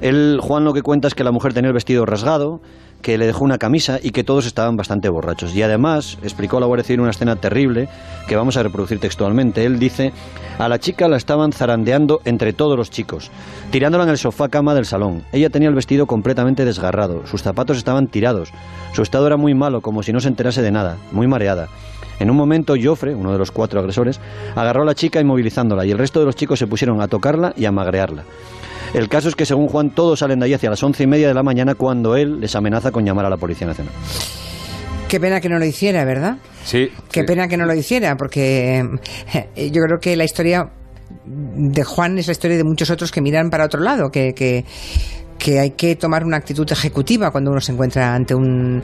Él, 0.00 0.38
Juan 0.42 0.64
lo 0.64 0.72
que 0.72 0.82
cuenta 0.82 1.08
es 1.08 1.14
que 1.14 1.24
la 1.24 1.30
mujer 1.30 1.52
tenía 1.52 1.68
el 1.68 1.74
vestido 1.74 2.06
rasgado, 2.06 2.60
que 3.02 3.18
le 3.18 3.26
dejó 3.26 3.44
una 3.44 3.58
camisa 3.58 3.98
y 4.02 4.10
que 4.10 4.24
todos 4.24 4.46
estaban 4.46 4.76
bastante 4.76 5.08
borrachos. 5.08 5.54
Y 5.54 5.62
además 5.62 6.18
explicó 6.22 6.60
la 6.60 6.66
Guardia 6.66 6.84
Civil 6.84 7.00
una 7.00 7.10
escena 7.10 7.36
terrible 7.36 7.88
que 8.28 8.36
vamos 8.36 8.56
a 8.56 8.62
reproducir 8.62 9.00
textualmente. 9.00 9.64
Él 9.64 9.78
dice, 9.78 10.12
a 10.58 10.68
la 10.68 10.78
chica 10.78 11.08
la 11.08 11.16
estaban 11.16 11.52
zarandeando 11.52 12.20
entre 12.24 12.52
todos 12.52 12.76
los 12.76 12.90
chicos, 12.90 13.30
tirándola 13.70 14.04
en 14.04 14.10
el 14.10 14.18
sofá 14.18 14.48
cama 14.48 14.74
del 14.74 14.86
salón. 14.86 15.24
Ella 15.32 15.50
tenía 15.50 15.68
el 15.68 15.74
vestido 15.74 16.06
completamente 16.06 16.64
desgarrado, 16.64 17.26
sus 17.26 17.42
zapatos 17.42 17.78
estaban 17.78 18.08
tirados, 18.08 18.52
su 18.92 19.02
estado 19.02 19.26
era 19.26 19.36
muy 19.36 19.54
malo, 19.54 19.80
como 19.80 20.02
si 20.02 20.12
no 20.12 20.20
se 20.20 20.28
enterase 20.28 20.62
de 20.62 20.70
nada, 20.70 20.96
muy 21.12 21.26
mareada. 21.26 21.68
En 22.20 22.30
un 22.30 22.36
momento, 22.36 22.74
Joffre, 22.80 23.14
uno 23.14 23.32
de 23.32 23.38
los 23.38 23.50
cuatro 23.50 23.80
agresores, 23.80 24.20
agarró 24.54 24.82
a 24.82 24.84
la 24.84 24.94
chica 24.94 25.20
inmovilizándola 25.20 25.86
y 25.86 25.90
el 25.90 25.98
resto 25.98 26.20
de 26.20 26.26
los 26.26 26.36
chicos 26.36 26.58
se 26.58 26.66
pusieron 26.66 27.00
a 27.00 27.08
tocarla 27.08 27.54
y 27.56 27.64
a 27.64 27.72
magrearla. 27.72 28.24
El 28.94 29.08
caso 29.08 29.28
es 29.28 29.36
que, 29.36 29.46
según 29.46 29.68
Juan, 29.68 29.90
todos 29.90 30.18
salen 30.18 30.40
de 30.40 30.46
ahí 30.46 30.54
hacia 30.54 30.70
las 30.70 30.82
once 30.82 31.02
y 31.02 31.06
media 31.06 31.28
de 31.28 31.34
la 31.34 31.42
mañana 31.42 31.74
cuando 31.74 32.16
él 32.16 32.40
les 32.40 32.54
amenaza 32.56 32.90
con 32.90 33.04
llamar 33.04 33.26
a 33.26 33.30
la 33.30 33.36
Policía 33.36 33.66
Nacional. 33.66 33.92
Qué 35.08 35.20
pena 35.20 35.40
que 35.40 35.48
no 35.48 35.58
lo 35.58 35.64
hiciera, 35.64 36.04
¿verdad? 36.04 36.38
Sí. 36.64 36.88
Qué 37.10 37.24
pena 37.24 37.48
que 37.48 37.56
no 37.56 37.66
lo 37.66 37.74
hiciera, 37.74 38.16
porque 38.16 38.84
eh, 39.34 39.70
yo 39.70 39.82
creo 39.82 39.98
que 40.00 40.16
la 40.16 40.24
historia 40.24 40.70
de 41.24 41.84
Juan 41.84 42.18
es 42.18 42.26
la 42.26 42.32
historia 42.32 42.56
de 42.56 42.64
muchos 42.64 42.90
otros 42.90 43.10
que 43.10 43.20
miran 43.20 43.50
para 43.50 43.64
otro 43.64 43.80
lado, 43.80 44.10
que, 44.10 44.34
que, 44.34 44.64
que 45.38 45.58
hay 45.58 45.70
que 45.72 45.96
tomar 45.96 46.24
una 46.24 46.36
actitud 46.36 46.70
ejecutiva 46.70 47.30
cuando 47.30 47.50
uno 47.50 47.60
se 47.60 47.72
encuentra 47.72 48.14
ante 48.14 48.34
un, 48.34 48.82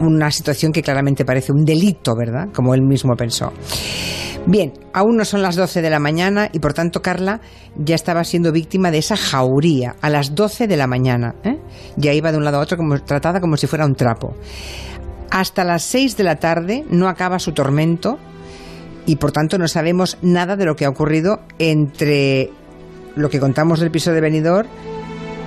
una 0.00 0.30
situación 0.30 0.72
que 0.72 0.82
claramente 0.82 1.24
parece 1.24 1.52
un 1.52 1.64
delito, 1.64 2.14
¿verdad? 2.16 2.48
Como 2.52 2.74
él 2.74 2.82
mismo 2.82 3.14
pensó. 3.14 3.52
Bien, 4.46 4.74
aún 4.92 5.16
no 5.16 5.24
son 5.24 5.40
las 5.40 5.56
12 5.56 5.80
de 5.80 5.88
la 5.88 5.98
mañana 5.98 6.50
y 6.52 6.58
por 6.58 6.74
tanto 6.74 7.00
Carla 7.00 7.40
ya 7.76 7.94
estaba 7.94 8.24
siendo 8.24 8.52
víctima 8.52 8.90
de 8.90 8.98
esa 8.98 9.16
jauría 9.16 9.96
a 10.02 10.10
las 10.10 10.34
12 10.34 10.66
de 10.66 10.76
la 10.76 10.86
mañana. 10.86 11.34
¿eh? 11.44 11.58
Ya 11.96 12.12
iba 12.12 12.30
de 12.30 12.36
un 12.36 12.44
lado 12.44 12.58
a 12.58 12.60
otro 12.60 12.76
como, 12.76 13.00
tratada 13.00 13.40
como 13.40 13.56
si 13.56 13.66
fuera 13.66 13.86
un 13.86 13.94
trapo. 13.94 14.34
Hasta 15.30 15.64
las 15.64 15.82
6 15.84 16.18
de 16.18 16.24
la 16.24 16.36
tarde 16.36 16.84
no 16.90 17.08
acaba 17.08 17.38
su 17.38 17.52
tormento 17.52 18.18
y 19.06 19.16
por 19.16 19.32
tanto 19.32 19.56
no 19.56 19.66
sabemos 19.66 20.18
nada 20.20 20.56
de 20.56 20.66
lo 20.66 20.76
que 20.76 20.84
ha 20.84 20.90
ocurrido 20.90 21.40
entre 21.58 22.50
lo 23.16 23.30
que 23.30 23.40
contamos 23.40 23.80
del 23.80 23.90
piso 23.90 24.12
de 24.12 24.20
Benidorm 24.20 24.68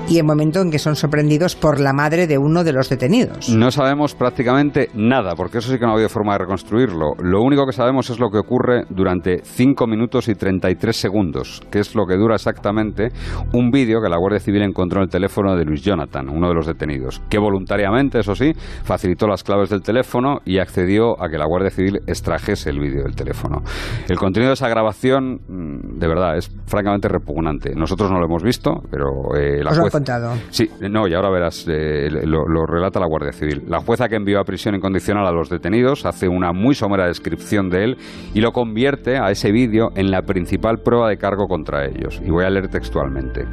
y 0.09 0.17
el 0.17 0.23
momento 0.23 0.61
en 0.61 0.71
que 0.71 0.79
son 0.79 0.95
sorprendidos 0.95 1.55
por 1.55 1.79
la 1.79 1.93
madre 1.93 2.27
de 2.27 2.37
uno 2.37 2.63
de 2.63 2.73
los 2.73 2.89
detenidos. 2.89 3.49
No 3.49 3.71
sabemos 3.71 4.15
prácticamente 4.15 4.89
nada, 4.93 5.35
porque 5.35 5.57
eso 5.57 5.71
sí 5.71 5.77
que 5.77 5.85
no 5.85 5.91
ha 5.91 5.93
habido 5.95 6.09
forma 6.09 6.33
de 6.33 6.39
reconstruirlo. 6.39 7.13
Lo 7.19 7.41
único 7.41 7.65
que 7.65 7.73
sabemos 7.73 8.09
es 8.09 8.19
lo 8.19 8.29
que 8.29 8.37
ocurre 8.37 8.85
durante 8.89 9.41
5 9.43 9.85
minutos 9.87 10.29
y 10.29 10.35
33 10.35 10.95
segundos, 10.95 11.61
que 11.69 11.79
es 11.79 11.93
lo 11.95 12.05
que 12.05 12.15
dura 12.15 12.35
exactamente 12.35 13.09
un 13.53 13.69
vídeo 13.69 14.01
que 14.01 14.09
la 14.09 14.17
Guardia 14.17 14.39
Civil 14.39 14.63
encontró 14.63 15.01
en 15.01 15.05
el 15.05 15.09
teléfono 15.09 15.55
de 15.55 15.65
Luis 15.65 15.81
Jonathan, 15.81 16.29
uno 16.29 16.47
de 16.47 16.53
los 16.53 16.67
detenidos, 16.67 17.21
que 17.29 17.37
voluntariamente, 17.37 18.19
eso 18.19 18.35
sí, 18.35 18.53
facilitó 18.83 19.27
las 19.27 19.43
claves 19.43 19.69
del 19.69 19.81
teléfono 19.81 20.39
y 20.45 20.59
accedió 20.59 21.21
a 21.21 21.29
que 21.29 21.37
la 21.37 21.45
Guardia 21.45 21.69
Civil 21.69 21.99
extrajese 22.07 22.69
el 22.69 22.79
vídeo 22.79 23.03
del 23.03 23.15
teléfono. 23.15 23.61
El 24.07 24.17
contenido 24.17 24.49
de 24.49 24.53
esa 24.53 24.69
grabación, 24.69 25.41
mm, 25.47 25.99
de 25.99 26.07
verdad, 26.07 26.37
es 26.37 26.49
francamente 26.65 27.07
repugnante. 27.07 27.73
Nosotros 27.75 28.09
no 28.11 28.19
lo 28.19 28.25
hemos 28.25 28.43
visto, 28.43 28.81
pero 28.89 29.35
eh, 29.35 29.63
la 29.63 29.75
jueza... 29.75 29.96
contado? 29.97 30.33
Sí, 30.49 30.69
no, 30.79 31.07
y 31.07 31.13
ahora 31.13 31.29
verás, 31.29 31.65
eh, 31.67 32.09
lo, 32.23 32.65
relata 32.65 32.99
la 32.99 33.07
Guardia 33.07 33.31
Civil. 33.31 33.63
La 33.67 33.79
jueza 33.79 34.07
que 34.07 34.15
envió 34.15 34.39
a 34.39 34.43
prisión 34.43 34.75
incondicional 34.75 35.25
a 35.25 35.31
los 35.31 35.49
detenidos 35.49 36.05
hace 36.05 36.27
una 36.27 36.53
muy 36.53 36.75
somera 36.75 37.07
descripción 37.07 37.69
de 37.69 37.83
él 37.83 37.97
y 38.33 38.41
lo 38.41 38.51
convierte 38.51 39.17
a 39.17 39.31
ese 39.31 39.51
vídeo 39.51 39.89
en 39.95 40.11
la 40.11 40.21
principal 40.21 40.79
prueba 40.83 41.09
de 41.09 41.17
cargo 41.17 41.47
contra 41.47 41.85
ellos. 41.85 42.21
Y 42.23 42.29
voy 42.29 42.45
a 42.45 42.49
leer 42.49 42.67
textualmente. 42.67 43.45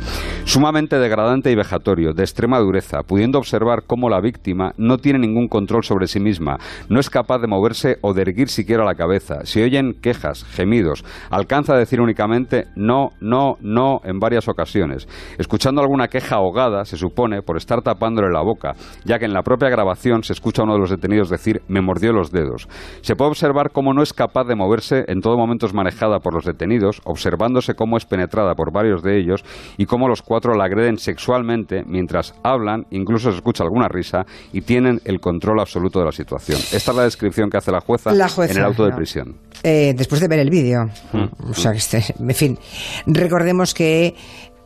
Sumamente 0.44 0.98
degradante 0.98 1.50
y 1.50 1.54
vejatorio, 1.54 2.12
de 2.12 2.22
extrema 2.22 2.58
dureza, 2.58 3.02
pudiendo 3.02 3.38
observar 3.38 3.84
cómo 3.86 4.08
la 4.08 4.20
víctima 4.20 4.72
no 4.76 4.98
tiene 4.98 5.18
ningún 5.18 5.48
control 5.48 5.84
sobre 5.84 6.06
sí 6.06 6.20
misma, 6.20 6.58
no 6.88 7.00
es 7.00 7.08
capaz 7.08 7.38
de 7.38 7.46
moverse 7.46 7.96
o 8.02 8.12
de 8.12 8.22
erguir 8.22 8.48
siquiera 8.48 8.84
la 8.84 8.94
cabeza. 8.94 9.44
Si 9.44 9.62
oyen 9.62 9.94
quejas, 10.00 10.44
gemidos, 10.44 11.04
alcanza 11.30 11.74
a 11.74 11.78
decir 11.78 12.00
únicamente 12.00 12.66
no, 12.76 13.10
no, 13.20 13.56
no 13.60 14.00
en 14.04 14.18
varias 14.18 14.48
ocasiones, 14.48 15.08
escuchando 15.38 15.80
alguna 15.80 16.08
queja 16.08 16.33
ahogada, 16.34 16.84
se 16.84 16.96
supone, 16.96 17.42
por 17.42 17.56
estar 17.56 17.82
tapándole 17.82 18.32
la 18.32 18.42
boca, 18.42 18.72
ya 19.04 19.18
que 19.18 19.24
en 19.24 19.32
la 19.32 19.42
propia 19.42 19.68
grabación 19.68 20.22
se 20.22 20.32
escucha 20.32 20.62
a 20.62 20.64
uno 20.64 20.74
de 20.74 20.80
los 20.80 20.90
detenidos 20.90 21.30
decir 21.30 21.62
me 21.68 21.80
mordió 21.80 22.12
los 22.12 22.30
dedos. 22.30 22.68
Se 23.00 23.16
puede 23.16 23.30
observar 23.30 23.70
cómo 23.72 23.92
no 23.92 24.02
es 24.02 24.12
capaz 24.12 24.44
de 24.44 24.56
moverse, 24.56 25.04
en 25.08 25.20
todo 25.20 25.36
momento 25.36 25.66
es 25.66 25.74
manejada 25.74 26.20
por 26.20 26.34
los 26.34 26.44
detenidos, 26.44 27.00
observándose 27.04 27.74
cómo 27.74 27.96
es 27.96 28.04
penetrada 28.04 28.54
por 28.54 28.72
varios 28.72 29.02
de 29.02 29.18
ellos 29.18 29.44
y 29.76 29.86
cómo 29.86 30.08
los 30.08 30.22
cuatro 30.22 30.54
la 30.54 30.64
agreden 30.64 30.98
sexualmente 30.98 31.82
mientras 31.86 32.34
hablan, 32.42 32.86
incluso 32.90 33.30
se 33.30 33.36
escucha 33.36 33.64
alguna 33.64 33.88
risa 33.88 34.24
y 34.52 34.62
tienen 34.62 35.00
el 35.04 35.20
control 35.20 35.60
absoluto 35.60 35.98
de 35.98 36.06
la 36.06 36.12
situación. 36.12 36.58
Esta 36.58 36.90
es 36.90 36.96
la 36.96 37.04
descripción 37.04 37.50
que 37.50 37.58
hace 37.58 37.72
la 37.72 37.80
jueza, 37.80 38.10
en 38.10 38.56
el 38.56 38.64
auto 38.64 38.84
de 38.84 38.92
prisión. 38.92 39.36
Eh, 39.62 39.94
después 39.96 40.20
de 40.20 40.28
ver 40.28 40.40
el 40.40 40.50
vídeo. 40.50 40.84
Mm. 41.12 41.50
O 41.50 41.54
sea, 41.54 41.72
este, 41.72 42.02
en 42.18 42.34
fin, 42.34 42.58
recordemos 43.06 43.72
que 43.74 44.14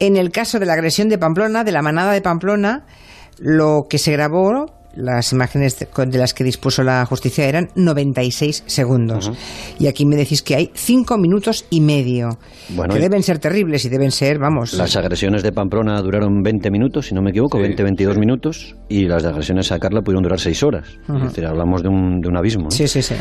en 0.01 0.17
el 0.17 0.31
caso 0.31 0.59
de 0.59 0.67
la 0.67 0.75
agresión 0.75 1.09
de 1.09 1.19
Pamplona, 1.19 1.65
de 1.65 1.73
la 1.73 1.83
manada 1.83 2.13
de 2.13 2.21
Pamplona, 2.21 2.87
lo 3.39 3.87
que 3.89 3.99
se 3.99 4.13
grabó 4.13 4.78
las 4.95 5.33
imágenes 5.33 5.79
de, 5.79 6.19
las 6.19 6.35
que 6.35 6.45
dispuso 6.45 6.83
la 6.83 7.05
justicia 7.07 7.47
eran 7.47 7.69
96 7.77 8.65
segundos. 8.67 9.31
Y 9.79 9.87
aquí 9.87 10.05
me 10.07 10.17
decís 10.17 10.43
que 10.43 10.57
hay 10.57 10.71
5 10.75 11.19
minutos 11.19 11.67
y 11.71 11.81
medio. 11.81 12.39
que 12.91 12.99
deben 12.99 13.23
ser 13.23 13.39
terribles 13.39 13.85
y 13.85 13.89
deben 13.89 14.11
ser, 14.11 14.39
vamos. 14.39 14.73
Las 14.75 14.97
agresiones 14.97 15.43
de 15.43 15.53
Pamplona 15.53 16.01
duraron 16.03 16.43
20 16.43 16.71
minutos, 16.71 17.07
si 17.07 17.15
no 17.15 17.23
me 17.23 17.31
equivoco, 17.31 17.59
20-22 17.59 18.19
minutos. 18.19 18.77
Y 18.89 19.07
las 19.07 19.23
de 19.23 19.29
agresiones 19.29 19.71
a 19.73 19.79
Carla 19.79 20.01
pudieron 20.01 20.23
durar 20.23 20.41
6 20.41 20.63
horas. 20.63 20.89
Es 20.89 21.23
decir, 21.23 21.47
hablamos 21.47 21.83
de 21.83 21.89
un, 21.89 22.21
de 22.21 22.29
un 22.29 22.37
abismo. 22.37 22.71
Sí, 22.71 22.89
sí, 22.89 23.03
sí. 23.03 23.15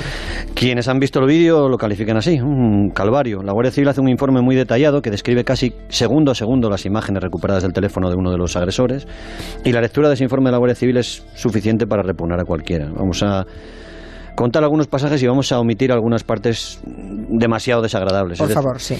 Quienes 0.55 0.87
han 0.87 0.99
visto 0.99 1.19
el 1.19 1.27
vídeo 1.27 1.69
lo 1.69 1.77
califican 1.77 2.17
así: 2.17 2.39
un 2.39 2.89
calvario. 2.89 3.43
La 3.43 3.53
Guardia 3.53 3.71
Civil 3.71 3.89
hace 3.89 4.01
un 4.01 4.09
informe 4.09 4.41
muy 4.41 4.55
detallado 4.55 5.01
que 5.01 5.11
describe 5.11 5.43
casi 5.43 5.73
segundo 5.89 6.31
a 6.31 6.35
segundo 6.35 6.69
las 6.69 6.85
imágenes 6.85 7.21
recuperadas 7.21 7.63
del 7.63 7.73
teléfono 7.73 8.09
de 8.09 8.15
uno 8.15 8.31
de 8.31 8.37
los 8.37 8.55
agresores. 8.55 9.07
Y 9.63 9.71
la 9.71 9.81
lectura 9.81 10.07
de 10.07 10.15
ese 10.15 10.23
informe 10.23 10.47
de 10.47 10.53
la 10.53 10.57
Guardia 10.57 10.75
Civil 10.75 10.97
es 10.97 11.25
suficiente 11.35 11.56
para 11.87 12.03
repugnar 12.03 12.39
a 12.39 12.45
cualquiera. 12.45 12.89
Vamos 12.95 13.21
a 13.23 13.45
contar 14.35 14.63
algunos 14.63 14.87
pasajes 14.87 15.21
y 15.23 15.27
vamos 15.27 15.51
a 15.51 15.59
omitir 15.59 15.91
algunas 15.91 16.23
partes 16.23 16.81
demasiado 16.85 17.81
desagradables. 17.81 18.37
Por 18.37 18.49
favor, 18.49 18.79
sí. 18.79 18.95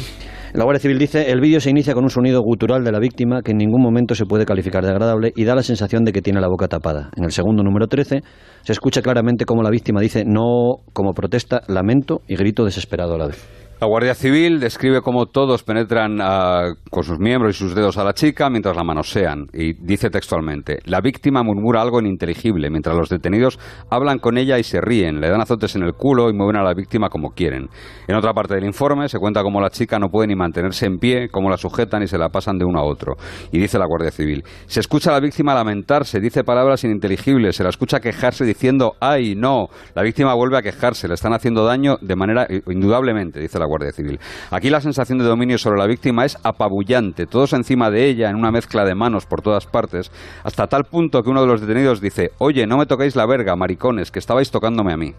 La 0.54 0.64
Guardia 0.64 0.80
Civil 0.80 0.98
dice, 0.98 1.30
el 1.30 1.42
vídeo 1.42 1.60
se 1.60 1.70
inicia 1.70 1.94
con 1.94 2.04
un 2.04 2.10
sonido 2.10 2.42
gutural 2.42 2.84
de 2.84 2.92
la 2.92 3.00
víctima 3.00 3.42
que 3.44 3.52
en 3.52 3.58
ningún 3.58 3.82
momento 3.82 4.16
se 4.16 4.26
puede 4.26 4.46
calificar 4.46 4.84
de 4.84 4.90
agradable 4.90 5.32
y 5.36 5.44
da 5.44 5.54
la 5.54 5.62
sensación 5.62 6.04
de 6.04 6.14
que 6.14 6.22
tiene 6.22 6.42
la 6.42 6.48
boca 6.48 6.68
tapada. 6.68 7.12
En 7.16 7.26
el 7.26 7.32
segundo 7.32 7.64
número 7.64 7.88
13 7.88 8.22
se 8.64 8.72
escucha 8.72 9.02
claramente 9.02 9.46
cómo 9.46 9.62
la 9.62 9.70
víctima 9.70 10.02
dice 10.02 10.24
no 10.26 10.78
como 10.93 11.13
protesta, 11.13 11.62
lamento 11.67 12.22
y 12.28 12.36
grito 12.36 12.63
desesperado 12.63 13.15
a 13.15 13.17
la 13.17 13.28
vez. 13.28 13.66
La 13.80 13.86
Guardia 13.86 14.16
Civil 14.16 14.60
describe 14.60 15.02
cómo 15.02 15.28
todos 15.28 15.62
penetran 15.62 16.18
ah, 16.20 16.74
con 16.90 17.04
sus 17.04 17.20
miembros 17.20 17.56
y 17.56 17.60
sus 17.60 17.76
dedos 17.76 18.00
a 18.00 18.04
la 18.04 18.13
chica 18.13 18.50
mientras 18.50 18.76
la 18.76 18.84
manosean 18.84 19.46
y 19.54 19.74
dice 19.74 20.10
textualmente, 20.10 20.80
la 20.86 21.00
víctima 21.00 21.44
murmura 21.44 21.84
algo 21.84 22.00
ininteligible 22.00 22.72
mientras 22.72 22.98
los 22.98 23.10
detenidos 23.10 23.60
hablan 23.92 24.18
con 24.18 24.40
ella 24.40 24.58
y 24.58 24.63
se 24.63 24.82
ríen, 24.82 25.22
le 25.22 25.30
dan 25.30 25.42
azotes 25.42 25.76
en 25.76 25.84
el 25.84 25.94
culo 25.94 26.32
y 26.32 26.34
mueven 26.34 26.56
a 26.56 26.63
la 26.63 26.74
víctima 26.74 27.10
como 27.10 27.30
quieren. 27.36 27.70
En 28.08 28.16
otra 28.16 28.34
parte 28.34 28.56
del 28.56 28.66
informe 28.66 29.10
se 29.10 29.20
cuenta 29.20 29.44
cómo 29.44 29.62
la 29.62 29.70
chica 29.70 30.00
no 30.00 30.10
puede 30.10 30.30
ni 30.30 30.36
mantenerse 30.36 30.88
en 30.88 30.98
pie, 30.98 31.30
cómo 31.30 31.48
la 31.48 31.58
sujetan 31.58 32.02
y 32.02 32.08
se 32.08 32.18
la 32.18 32.30
pasan 32.30 32.58
de 32.58 32.66
uno 32.66 32.80
a 32.80 32.84
otro. 32.84 33.13
Y 33.52 33.60
dice 33.60 33.78
la 33.78 33.86
Guardia 33.86 34.10
Civil, 34.10 34.44
se 34.66 34.80
escucha 34.80 35.12
a 35.12 35.13
la 35.13 35.20
víctima 35.20 35.54
lamentarse, 35.54 36.20
dice 36.20 36.44
palabras 36.44 36.84
ininteligibles, 36.84 37.56
se 37.56 37.62
la 37.62 37.70
escucha 37.70 38.00
quejarse 38.00 38.44
diciendo, 38.44 38.94
ay, 39.00 39.36
no, 39.36 39.68
la 39.94 40.02
víctima 40.02 40.34
vuelve 40.34 40.58
a 40.58 40.63
quejarse, 40.63 41.08
le 41.08 41.13
están 41.13 41.34
haciendo 41.34 41.63
daño 41.63 41.98
de 42.02 42.16
manera 42.16 42.48
indudablemente, 42.66 43.40
dice 43.40 43.60
la 43.60 43.66
Guardia 43.67 43.91
Civil. 43.91 44.19
Aquí 44.51 44.69
la 44.69 44.82
sensación 44.82 45.19
de 45.19 45.25
dominio 45.25 45.58
sobre 45.58 45.80
la 45.80 45.88
víctima 45.88 46.25
es 46.25 46.38
apabullante, 46.43 47.25
todos 47.25 47.53
encima 47.53 47.89
de 47.89 48.10
ella 48.10 48.30
en 48.30 48.36
una 48.36 48.51
mezcla 48.51 48.86
de 48.86 48.95
manos 48.95 49.25
por 49.25 49.41
todas 49.41 49.65
partes, 49.65 50.12
hasta 50.43 50.67
tal 50.67 50.86
punto 50.86 51.21
que 51.23 51.30
uno 51.30 51.41
de 51.41 51.47
los 51.47 51.62
detenidos 51.62 52.01
dice, 52.01 52.32
oye, 52.38 52.65
no 52.67 52.77
me 52.77 52.86
toquéis 52.86 53.15
la 53.15 53.25
verga, 53.25 53.56
maricones, 53.56 54.12
que 54.12 54.19
estabais 54.19 54.51
tocándome 54.51 54.93
a 54.93 54.97
mí. 54.97 55.13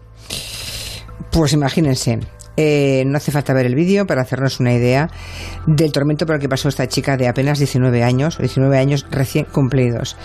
Pues 1.31 1.53
imagínense, 1.53 2.19
eh, 2.57 3.03
no 3.05 3.17
hace 3.17 3.31
falta 3.31 3.53
ver 3.53 3.65
el 3.65 3.75
vídeo 3.75 4.05
para 4.05 4.21
hacernos 4.21 4.59
una 4.59 4.73
idea 4.73 5.09
del 5.65 5.91
tormento 5.91 6.25
por 6.25 6.35
el 6.35 6.41
que 6.41 6.49
pasó 6.49 6.67
esta 6.67 6.87
chica 6.87 7.15
de 7.17 7.27
apenas 7.27 7.59
19 7.59 8.03
años, 8.03 8.37
19 8.37 8.77
años 8.77 9.05
recién 9.09 9.45
cumplidos. 9.45 10.17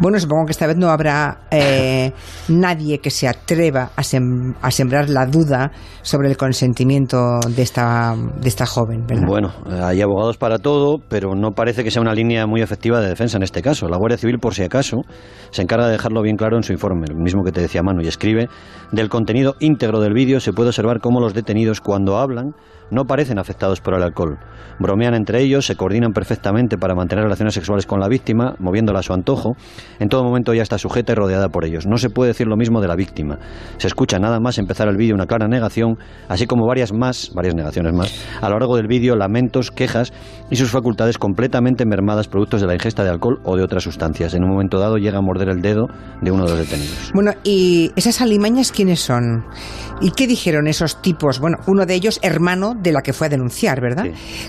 Bueno, 0.00 0.18
supongo 0.18 0.46
que 0.46 0.52
esta 0.52 0.66
vez 0.66 0.78
no 0.78 0.88
habrá 0.88 1.40
eh, 1.50 2.10
nadie 2.48 3.00
que 3.00 3.10
se 3.10 3.28
atreva 3.28 3.90
a, 3.94 4.02
sembrar 4.02 5.10
la 5.10 5.26
duda 5.26 5.72
sobre 6.00 6.30
el 6.30 6.38
consentimiento 6.38 7.38
de 7.46 7.60
esta, 7.60 8.16
joven, 8.66 9.04
¿verdad? 9.06 9.26
Bueno, 9.26 9.52
hay 9.82 10.00
abogados 10.00 10.38
para 10.38 10.56
todo, 10.56 10.96
pero 11.06 11.34
no 11.34 11.50
parece 11.50 11.84
que 11.84 11.90
sea 11.90 12.00
una 12.00 12.14
línea 12.14 12.46
muy 12.46 12.62
efectiva 12.62 12.98
de 13.02 13.08
defensa 13.08 13.36
en 13.36 13.42
este 13.42 13.60
caso. 13.60 13.88
La 13.88 13.98
Guardia 13.98 14.16
Civil, 14.16 14.38
por 14.38 14.54
si 14.54 14.62
acaso, 14.62 15.02
se 15.50 15.60
encarga 15.60 15.84
de 15.84 15.92
dejarlo 15.92 16.22
bien 16.22 16.38
claro 16.38 16.56
en 16.56 16.62
su 16.62 16.72
informe, 16.72 17.04
el 17.10 17.16
mismo 17.16 17.44
que 17.44 17.52
te 17.52 17.60
decía 17.60 17.82
Manu, 17.82 18.00
y 18.00 18.08
escribe, 18.08 18.48
del 18.92 19.10
contenido 19.10 19.56
íntegro 19.60 20.00
del 20.00 20.14
vídeo 20.14 20.40
se 20.40 20.54
puede 20.54 20.70
observar 20.70 21.00
cómo 21.00 21.20
los 21.20 21.34
detenidos 21.34 21.82
cuando 21.82 22.16
hablan 22.16 22.54
no 22.90 23.04
parecen 23.04 23.38
afectados 23.38 23.80
por 23.80 23.94
el 23.94 24.02
alcohol. 24.02 24.38
Bromean 24.78 25.14
entre 25.14 25.42
ellos, 25.42 25.66
se 25.66 25.76
coordinan 25.76 26.12
perfectamente 26.12 26.78
para 26.78 26.94
mantener 26.94 27.24
relaciones 27.24 27.54
sexuales 27.54 27.86
con 27.86 28.00
la 28.00 28.08
víctima, 28.08 28.54
moviéndola 28.58 29.00
a 29.00 29.02
su 29.02 29.12
antojo. 29.12 29.56
En 29.98 30.08
todo 30.08 30.24
momento 30.24 30.54
ya 30.54 30.62
está 30.62 30.78
sujeta 30.78 31.12
y 31.12 31.14
rodeada 31.14 31.48
por 31.48 31.64
ellos. 31.64 31.86
No 31.86 31.98
se 31.98 32.10
puede 32.10 32.28
decir 32.28 32.46
lo 32.46 32.56
mismo 32.56 32.80
de 32.80 32.88
la 32.88 32.96
víctima. 32.96 33.38
Se 33.76 33.86
escucha 33.86 34.18
nada 34.18 34.40
más 34.40 34.58
empezar 34.58 34.88
el 34.88 34.96
vídeo 34.96 35.14
una 35.14 35.26
clara 35.26 35.48
negación, 35.48 35.98
así 36.28 36.46
como 36.46 36.66
varias 36.66 36.92
más, 36.92 37.30
varias 37.34 37.54
negaciones 37.54 37.92
más, 37.92 38.14
a 38.40 38.48
lo 38.48 38.58
largo 38.58 38.76
del 38.76 38.86
vídeo 38.86 39.16
lamentos, 39.16 39.70
quejas 39.70 40.12
y 40.50 40.56
sus 40.56 40.70
facultades 40.70 41.18
completamente 41.18 41.84
mermadas 41.84 42.28
productos 42.28 42.60
de 42.60 42.66
la 42.66 42.74
ingesta 42.74 43.04
de 43.04 43.10
alcohol 43.10 43.40
o 43.44 43.56
de 43.56 43.62
otras 43.62 43.82
sustancias. 43.84 44.34
En 44.34 44.44
un 44.44 44.50
momento 44.50 44.78
dado 44.78 44.96
llega 44.96 45.18
a 45.18 45.22
morder 45.22 45.48
el 45.48 45.60
dedo 45.60 45.88
de 46.22 46.30
uno 46.30 46.44
de 46.44 46.50
los 46.50 46.58
detenidos. 46.58 47.10
Bueno, 47.14 47.32
¿y 47.44 47.92
esas 47.96 48.20
alimañas 48.20 48.72
quiénes 48.72 49.00
son? 49.00 49.44
¿Y 50.00 50.12
qué 50.12 50.26
dijeron 50.26 50.66
esos 50.66 51.02
tipos? 51.02 51.40
Bueno, 51.40 51.58
uno 51.66 51.86
de 51.86 51.94
ellos 51.94 52.18
hermano 52.22 52.74
de 52.80 52.92
la 52.92 53.02
que 53.02 53.12
fue 53.12 53.26
a 53.26 53.30
denunciar, 53.30 53.80
¿verdad? 53.80 54.06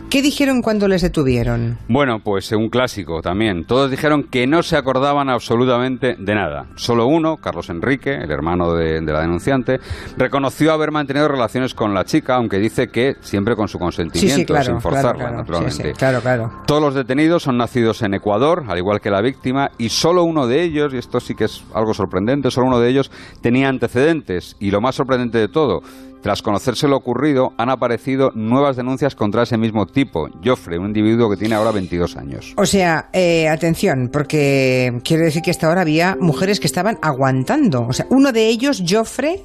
¿Qué 0.09 0.21
dijeron 0.21 0.61
cuando 0.61 0.87
les 0.87 1.01
detuvieron? 1.01 1.77
Bueno, 1.87 2.19
pues 2.23 2.51
un 2.51 2.69
clásico 2.69 3.21
también. 3.21 3.65
Todos 3.65 3.91
dijeron 3.91 4.23
que 4.23 4.47
no 4.47 4.63
se 4.63 4.77
acordaban 4.77 5.29
absolutamente 5.29 6.15
de 6.17 6.35
nada. 6.35 6.67
Solo 6.75 7.07
uno, 7.07 7.37
Carlos 7.37 7.69
Enrique, 7.69 8.13
el 8.13 8.31
hermano 8.31 8.73
de, 8.73 9.01
la 9.01 9.21
denunciante, 9.21 9.79
reconoció 10.17 10.71
haber 10.73 10.91
mantenido 10.91 11.27
relaciones 11.27 11.73
con 11.73 11.93
la 11.93 12.05
chica, 12.05 12.35
aunque 12.35 12.57
dice 12.57 12.87
que 12.87 13.15
siempre 13.21 13.55
con 13.55 13.67
su 13.67 13.79
consentimiento, 13.79 14.61
sin 14.61 14.79
forzarla, 14.79 15.31
naturalmente. 15.31 15.93
claro, 15.93 16.21
claro. 16.21 16.51
Todos 16.65 16.81
los 16.81 16.95
detenidos 16.95 17.43
son 17.43 17.57
nacidos 17.57 18.01
en 18.01 18.13
Ecuador, 18.13 18.63
al 18.67 18.77
igual 18.77 19.01
que 19.01 19.09
la 19.09 19.21
víctima, 19.21 19.71
y 19.77 19.89
solo 19.89 20.23
uno 20.23 20.47
de 20.47 20.63
ellos, 20.63 20.93
y 20.93 20.97
esto 20.97 21.19
sí 21.19 21.35
que 21.35 21.45
es 21.45 21.63
algo 21.73 21.93
sorprendente, 21.93 22.51
solo 22.51 22.67
uno 22.67 22.79
de 22.79 22.89
ellos 22.89 23.11
tenía 23.41 23.69
antecedentes. 23.69 24.55
Y 24.59 24.71
lo 24.71 24.81
más 24.81 24.95
sorprendente 24.95 25.37
de 25.37 25.47
todo, 25.47 25.81
tras 26.21 26.41
conocerse 26.41 26.87
lo 26.87 26.97
ocurrido, 26.97 27.53
han 27.57 27.69
aparecido 27.69 28.31
nuevas 28.35 28.75
denuncias 28.75 29.15
contra 29.15 29.43
ese 29.43 29.57
mismo 29.57 29.85
tipo, 29.85 30.29
Joffre, 30.43 30.77
un 30.77 30.87
individuo 30.87 31.29
que 31.29 31.37
tiene 31.37 31.55
ahora 31.55 31.71
22 31.71 32.15
años. 32.17 32.53
O 32.57 32.65
sea, 32.65 33.09
eh, 33.13 33.47
atención, 33.49 34.09
porque 34.11 34.99
quiero 35.03 35.23
decir 35.23 35.41
que 35.41 35.51
hasta 35.51 35.67
ahora 35.67 35.81
había 35.81 36.17
mujeres 36.19 36.59
que 36.59 36.67
estaban 36.67 36.99
aguantando. 37.01 37.87
O 37.87 37.93
sea, 37.93 38.05
uno 38.09 38.31
de 38.31 38.47
ellos, 38.47 38.83
Joffre, 38.87 39.41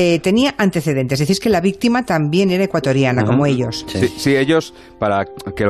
eh, 0.00 0.20
tenía 0.20 0.54
antecedentes. 0.56 1.18
Decís 1.18 1.40
que 1.40 1.48
la 1.48 1.60
víctima 1.60 2.04
también 2.04 2.52
era 2.52 2.62
ecuatoriana, 2.62 3.24
como 3.24 3.46
ellos. 3.46 3.84
Sí. 3.88 4.36
ellos, 4.36 4.72
para, 5.00 5.24
que 5.56 5.66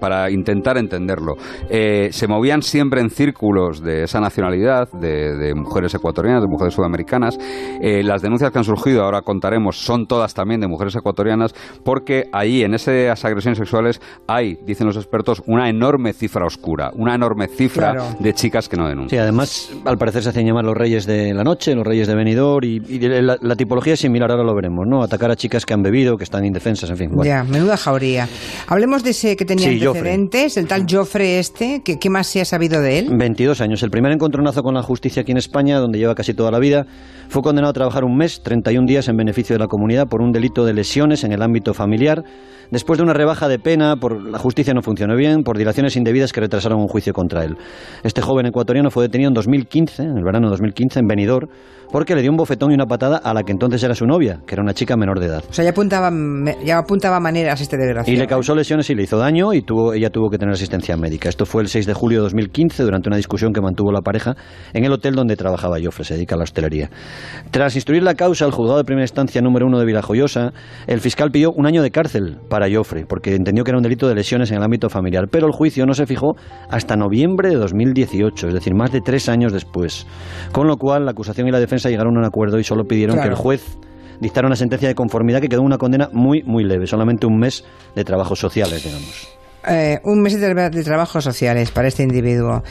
para 0.00 0.32
intentar 0.32 0.78
entenderlo, 0.78 1.34
eh, 1.70 2.08
se 2.10 2.26
movían 2.26 2.62
siempre 2.62 3.00
en 3.00 3.08
círculos 3.08 3.80
de 3.80 4.02
esa 4.02 4.18
nacionalidad, 4.18 4.90
de, 4.90 5.54
mujeres 5.54 5.94
ecuatorianas, 5.94 6.42
de 6.42 6.48
mujeres 6.48 6.74
sudamericanas. 6.74 7.38
Eh, 7.80 8.02
las 8.02 8.20
denuncias 8.20 8.50
que 8.50 8.58
han 8.58 8.64
surgido, 8.64 9.04
ahora 9.04 9.22
contaremos, 9.22 9.76
son 9.76 10.08
todas 10.08 10.34
también 10.34 10.60
de 10.60 10.66
mujeres 10.66 10.96
ecuatorianas, 10.96 11.54
porque 11.84 12.24
ahí, 12.32 12.64
en 12.64 12.74
esas 12.74 13.24
agresiones 13.24 13.58
sexuales, 13.58 14.00
hay, 14.26 14.58
dicen 14.66 14.88
los 14.88 14.96
expertos, 14.96 15.40
una 15.46 15.68
enorme 15.68 16.14
cifra 16.14 16.44
oscura, 16.46 16.90
una 16.96 17.14
enorme 17.14 17.46
cifra 17.46 18.16
de 18.18 18.34
chicas 18.34 18.68
que 18.68 18.76
no 18.76 18.88
denuncian. 18.88 19.10
Sí, 19.10 19.22
además, 19.22 19.70
al 19.84 19.98
parecer 19.98 20.24
se 20.24 20.30
hacen 20.30 20.48
llamar 20.48 20.64
los 20.64 20.76
reyes 20.76 21.06
de 21.06 21.32
la 21.32 21.44
noche, 21.44 21.76
los 21.76 21.86
reyes 21.86 22.08
de 22.08 22.16
venidor, 22.16 22.64
y, 22.64 22.80
la, 22.98 23.51
tipología 23.56 23.94
es 23.94 24.00
similar, 24.00 24.30
ahora 24.30 24.44
lo 24.44 24.54
veremos, 24.54 24.86
¿no? 24.86 25.02
Atacar 25.02 25.30
a 25.30 25.36
chicas 25.36 25.66
que 25.66 25.74
han 25.74 25.82
bebido, 25.82 26.16
que 26.16 26.24
están 26.24 26.44
indefensas, 26.44 26.90
en 26.90 26.96
fin. 26.96 27.10
Ya, 27.22 27.44
menuda 27.44 27.76
jauría. 27.76 28.28
Hablemos 28.66 29.02
de 29.04 29.10
ese 29.10 29.36
que 29.36 29.44
tenía 29.44 29.68
antecedentes, 29.68 30.56
el 30.56 30.66
tal 30.66 30.86
Joffre 30.88 31.38
este, 31.38 31.82
¿qué, 31.84 31.98
¿qué 31.98 32.10
más 32.10 32.26
se 32.26 32.40
ha 32.40 32.44
sabido 32.44 32.80
de 32.80 32.98
él? 32.98 33.08
22 33.10 33.60
años, 33.60 33.82
el 33.82 33.90
primer 33.90 34.12
encontronazo 34.12 34.62
con 34.62 34.74
la 34.74 34.82
justicia 34.82 35.22
aquí 35.22 35.32
en 35.32 35.38
España, 35.38 35.78
donde 35.78 35.98
lleva 35.98 36.14
casi 36.14 36.34
toda 36.34 36.50
la 36.50 36.58
vida, 36.58 36.86
fue 37.32 37.40
condenado 37.40 37.70
a 37.70 37.72
trabajar 37.72 38.04
un 38.04 38.14
mes, 38.14 38.42
31 38.42 38.86
días 38.86 39.08
en 39.08 39.16
beneficio 39.16 39.54
de 39.54 39.60
la 39.60 39.66
comunidad 39.66 40.06
por 40.06 40.20
un 40.20 40.32
delito 40.32 40.66
de 40.66 40.74
lesiones 40.74 41.24
en 41.24 41.32
el 41.32 41.40
ámbito 41.40 41.72
familiar 41.72 42.24
después 42.72 42.96
de 42.98 43.04
una 43.04 43.12
rebaja 43.12 43.48
de 43.48 43.58
pena 43.58 43.96
por 43.96 44.20
la 44.20 44.38
justicia 44.38 44.74
no 44.74 44.82
funcionó 44.82 45.14
bien, 45.14 45.44
por 45.44 45.58
dilaciones 45.58 45.94
indebidas 45.94 46.32
que 46.32 46.40
retrasaron 46.40 46.80
un 46.80 46.88
juicio 46.88 47.12
contra 47.12 47.44
él. 47.44 47.56
Este 48.02 48.22
joven 48.22 48.46
ecuatoriano 48.46 48.90
fue 48.90 49.04
detenido 49.04 49.28
en 49.28 49.34
2015, 49.34 50.02
en 50.02 50.16
el 50.16 50.24
verano 50.24 50.48
de 50.48 50.52
2015, 50.52 51.00
en 51.00 51.06
Benidorm, 51.06 51.48
porque 51.92 52.14
le 52.14 52.22
dio 52.22 52.30
un 52.30 52.38
bofetón 52.38 52.70
y 52.72 52.74
una 52.74 52.86
patada 52.86 53.18
a 53.18 53.34
la 53.34 53.42
que 53.42 53.52
entonces 53.52 53.82
era 53.82 53.94
su 53.94 54.06
novia, 54.06 54.40
que 54.46 54.54
era 54.54 54.62
una 54.62 54.72
chica 54.72 54.96
menor 54.96 55.20
de 55.20 55.26
edad. 55.26 55.44
O 55.48 55.52
sea, 55.52 55.62
ya 55.62 55.70
apuntaba, 55.70 56.10
ya 56.64 56.78
apuntaba 56.78 57.20
maneras 57.20 57.60
este 57.60 57.76
desgraciado. 57.76 58.16
Y 58.16 58.18
le 58.18 58.26
causó 58.26 58.54
lesiones 58.54 58.88
y 58.88 58.94
le 58.94 59.02
hizo 59.02 59.18
daño 59.18 59.52
y 59.52 59.60
tuvo, 59.60 59.92
ella 59.92 60.08
tuvo 60.08 60.30
que 60.30 60.38
tener 60.38 60.54
asistencia 60.54 60.96
médica. 60.96 61.28
Esto 61.28 61.44
fue 61.44 61.60
el 61.60 61.68
6 61.68 61.84
de 61.84 61.92
julio 61.92 62.20
de 62.20 62.22
2015, 62.22 62.82
durante 62.84 63.10
una 63.10 63.18
discusión 63.18 63.52
que 63.52 63.60
mantuvo 63.60 63.92
la 63.92 64.00
pareja 64.00 64.34
en 64.72 64.84
el 64.84 64.92
hotel 64.92 65.14
donde 65.14 65.36
trabajaba 65.36 65.76
Joffre, 65.82 66.04
se 66.04 66.14
dedica 66.14 66.36
a 66.36 66.38
la 66.38 66.44
hostelería. 66.44 66.88
Tras 67.50 67.74
instruir 67.74 68.02
la 68.02 68.14
causa, 68.14 68.44
el 68.44 68.52
juzgado 68.52 68.78
de 68.78 68.84
primera 68.84 69.04
instancia 69.04 69.40
número 69.40 69.66
uno 69.66 69.78
de 69.78 69.84
Vilajoyosa, 69.84 70.52
el 70.86 71.00
fiscal 71.00 71.30
pidió 71.30 71.52
un 71.52 71.66
año 71.66 71.82
de 71.82 71.90
cárcel 71.90 72.38
para 72.48 72.66
Joffre, 72.72 73.06
porque 73.06 73.34
entendió 73.34 73.64
que 73.64 73.70
era 73.70 73.78
un 73.78 73.82
delito 73.82 74.08
de 74.08 74.14
lesiones 74.14 74.50
en 74.50 74.58
el 74.58 74.62
ámbito 74.62 74.88
familiar. 74.88 75.28
Pero 75.30 75.46
el 75.46 75.52
juicio 75.52 75.86
no 75.86 75.94
se 75.94 76.06
fijó 76.06 76.36
hasta 76.70 76.96
noviembre 76.96 77.50
de 77.50 77.56
2018, 77.56 78.48
es 78.48 78.54
decir, 78.54 78.74
más 78.74 78.92
de 78.92 79.00
tres 79.00 79.28
años 79.28 79.52
después. 79.52 80.06
Con 80.52 80.66
lo 80.66 80.76
cual, 80.76 81.04
la 81.04 81.12
acusación 81.12 81.48
y 81.48 81.50
la 81.50 81.60
defensa 81.60 81.90
llegaron 81.90 82.16
a 82.16 82.20
un 82.20 82.24
acuerdo 82.24 82.58
y 82.58 82.64
solo 82.64 82.84
pidieron 82.84 83.20
que 83.20 83.28
el 83.28 83.34
juez 83.34 83.78
dictara 84.20 84.46
una 84.46 84.56
sentencia 84.56 84.88
de 84.88 84.94
conformidad 84.94 85.40
que 85.40 85.48
quedó 85.48 85.62
una 85.62 85.78
condena 85.78 86.08
muy, 86.12 86.42
muy 86.44 86.64
leve, 86.64 86.86
solamente 86.86 87.26
un 87.26 87.38
mes 87.38 87.64
de 87.94 88.04
trabajos 88.04 88.38
sociales, 88.38 88.84
digamos. 88.84 89.41
Eh, 89.68 90.00
un 90.02 90.20
mes 90.20 90.40
de, 90.40 90.82
trabajos 90.82 91.22
sociales 91.22 91.70
para 91.70 91.86
este 91.86 92.02
individuo. 92.02 92.62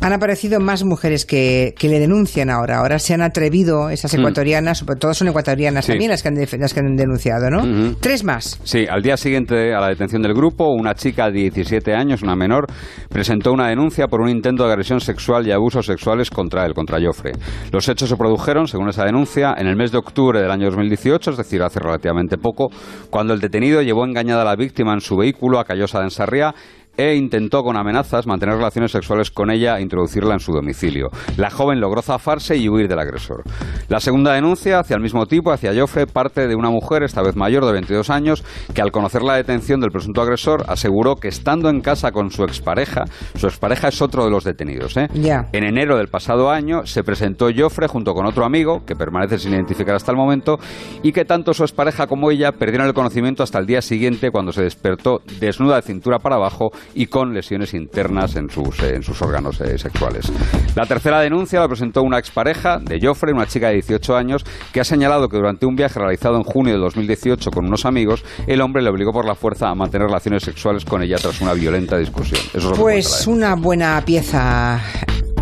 Han 0.00 0.12
aparecido 0.12 0.58
más 0.58 0.84
mujeres 0.84 1.26
que, 1.26 1.74
le 1.80 2.00
denuncian 2.00 2.48
ahora. 2.48 2.78
Ahora 2.78 2.98
se 2.98 3.12
han 3.12 3.20
atrevido, 3.20 3.90
esas 3.90 4.14
mm. 4.14 4.20
ecuatorianas, 4.20 4.78
sobre 4.78 4.98
todo 4.98 5.12
son 5.12 5.28
ecuatorianas 5.28 5.86
también 5.86 6.10
las 6.10 6.22
que, 6.22 6.28
han, 6.28 6.36
las 6.36 6.72
que 6.72 6.80
han 6.80 6.96
denunciado, 6.96 7.50
¿no? 7.50 7.94
Tres 8.00 8.24
más. 8.24 8.58
Sí, 8.64 8.86
al 8.88 9.02
día 9.02 9.16
siguiente 9.16 9.74
a 9.74 9.80
la 9.80 9.88
detención 9.88 10.22
del 10.22 10.32
grupo, 10.32 10.68
una 10.68 10.94
chica 10.94 11.26
de 11.26 11.50
17 11.50 11.94
años, 11.94 12.22
una 12.22 12.36
menor, 12.36 12.66
presentó 13.10 13.52
una 13.52 13.68
denuncia 13.68 14.08
por 14.08 14.22
un 14.22 14.30
intento 14.30 14.64
de 14.66 14.72
agresión 14.72 15.00
sexual 15.00 15.46
y 15.46 15.52
abusos 15.52 15.84
sexuales 15.86 16.30
contra 16.30 16.64
él, 16.64 16.72
contra 16.72 16.98
Joffre. 17.00 17.32
Los 17.70 17.88
hechos 17.88 18.08
se 18.08 18.16
produjeron, 18.16 18.66
según 18.66 18.88
esa 18.88 19.04
denuncia, 19.04 19.54
en 19.58 19.66
el 19.66 19.76
mes 19.76 19.92
de 19.92 19.98
octubre 19.98 20.40
del 20.40 20.50
año 20.50 20.66
2018, 20.66 21.32
es 21.32 21.36
decir, 21.36 21.62
hace 21.62 21.80
relativamente 21.80 22.38
poco, 22.38 22.70
cuando 23.10 23.34
el 23.34 23.40
detenido 23.40 23.82
llevó 23.82 24.04
engañada 24.06 24.42
a 24.42 24.46
la 24.46 24.56
víctima 24.56 24.94
en 24.94 25.00
su 25.00 25.16
vehículo 25.16 25.58
a 25.58 25.64
Callosa 25.64 25.98
de 25.98 26.13
Sarriá 26.14 26.54
e 26.96 27.14
intentó 27.14 27.62
con 27.62 27.76
amenazas 27.76 28.26
mantener 28.26 28.56
relaciones 28.56 28.92
sexuales 28.92 29.30
con 29.30 29.50
ella 29.50 29.78
e 29.78 29.82
introducirla 29.82 30.34
en 30.34 30.40
su 30.40 30.52
domicilio. 30.52 31.10
La 31.36 31.50
joven 31.50 31.80
logró 31.80 32.02
zafarse 32.02 32.56
y 32.56 32.68
huir 32.68 32.88
del 32.88 32.98
agresor. 32.98 33.42
La 33.88 34.00
segunda 34.00 34.32
denuncia 34.32 34.78
hacia 34.78 34.96
el 34.96 35.02
mismo 35.02 35.26
tipo, 35.26 35.52
hacia 35.52 35.74
Joffre, 35.74 36.06
parte 36.06 36.46
de 36.46 36.54
una 36.54 36.70
mujer, 36.70 37.02
esta 37.02 37.22
vez 37.22 37.36
mayor 37.36 37.64
de 37.64 37.72
22 37.72 38.10
años, 38.10 38.44
que 38.74 38.82
al 38.82 38.92
conocer 38.92 39.22
la 39.22 39.34
detención 39.34 39.80
del 39.80 39.90
presunto 39.90 40.22
agresor 40.22 40.64
aseguró 40.68 41.16
que 41.16 41.28
estando 41.28 41.68
en 41.68 41.80
casa 41.80 42.12
con 42.12 42.30
su 42.30 42.44
expareja, 42.44 43.04
su 43.34 43.46
expareja 43.46 43.88
es 43.88 44.00
otro 44.00 44.24
de 44.24 44.30
los 44.30 44.44
detenidos. 44.44 44.96
¿eh? 44.96 45.08
En 45.52 45.64
enero 45.64 45.96
del 45.96 46.08
pasado 46.08 46.50
año 46.50 46.86
se 46.86 47.02
presentó 47.02 47.48
Joffre 47.54 47.88
junto 47.88 48.14
con 48.14 48.26
otro 48.26 48.44
amigo, 48.44 48.84
que 48.84 48.96
permanece 48.96 49.38
sin 49.38 49.52
identificar 49.52 49.94
hasta 49.94 50.12
el 50.12 50.16
momento, 50.16 50.58
y 51.02 51.12
que 51.12 51.24
tanto 51.24 51.52
su 51.54 51.62
expareja 51.62 52.06
como 52.06 52.30
ella 52.30 52.52
perdieron 52.52 52.86
el 52.86 52.94
conocimiento 52.94 53.42
hasta 53.42 53.58
el 53.58 53.66
día 53.66 53.82
siguiente 53.82 54.30
cuando 54.30 54.52
se 54.52 54.62
despertó 54.62 55.20
desnuda 55.40 55.76
de 55.76 55.82
cintura 55.82 56.18
para 56.18 56.36
abajo 56.36 56.70
y 56.94 57.06
con 57.06 57.34
lesiones 57.34 57.74
internas 57.74 58.36
en 58.36 58.50
sus, 58.50 58.80
en 58.82 59.02
sus 59.02 59.20
órganos 59.22 59.60
eh, 59.60 59.78
sexuales. 59.78 60.30
La 60.74 60.86
tercera 60.86 61.20
denuncia 61.20 61.60
la 61.60 61.68
presentó 61.68 62.02
una 62.02 62.18
expareja 62.18 62.78
de 62.78 62.98
Joffre, 63.00 63.32
una 63.32 63.46
chica 63.46 63.68
de 63.68 63.74
18 63.74 64.16
años, 64.16 64.44
que 64.72 64.80
ha 64.80 64.84
señalado 64.84 65.28
que 65.28 65.36
durante 65.36 65.66
un 65.66 65.76
viaje 65.76 65.98
realizado 65.98 66.36
en 66.36 66.42
junio 66.42 66.74
de 66.74 66.80
2018 66.80 67.50
con 67.50 67.66
unos 67.66 67.84
amigos, 67.84 68.24
el 68.46 68.60
hombre 68.60 68.82
le 68.82 68.90
obligó 68.90 69.12
por 69.12 69.24
la 69.24 69.34
fuerza 69.34 69.68
a 69.68 69.74
mantener 69.74 70.06
relaciones 70.06 70.42
sexuales 70.42 70.84
con 70.84 71.02
ella 71.02 71.16
tras 71.16 71.40
una 71.40 71.54
violenta 71.54 71.96
discusión. 71.96 72.40
pues 72.76 73.26
una 73.26 73.54
buena 73.54 74.02
pieza 74.04 74.80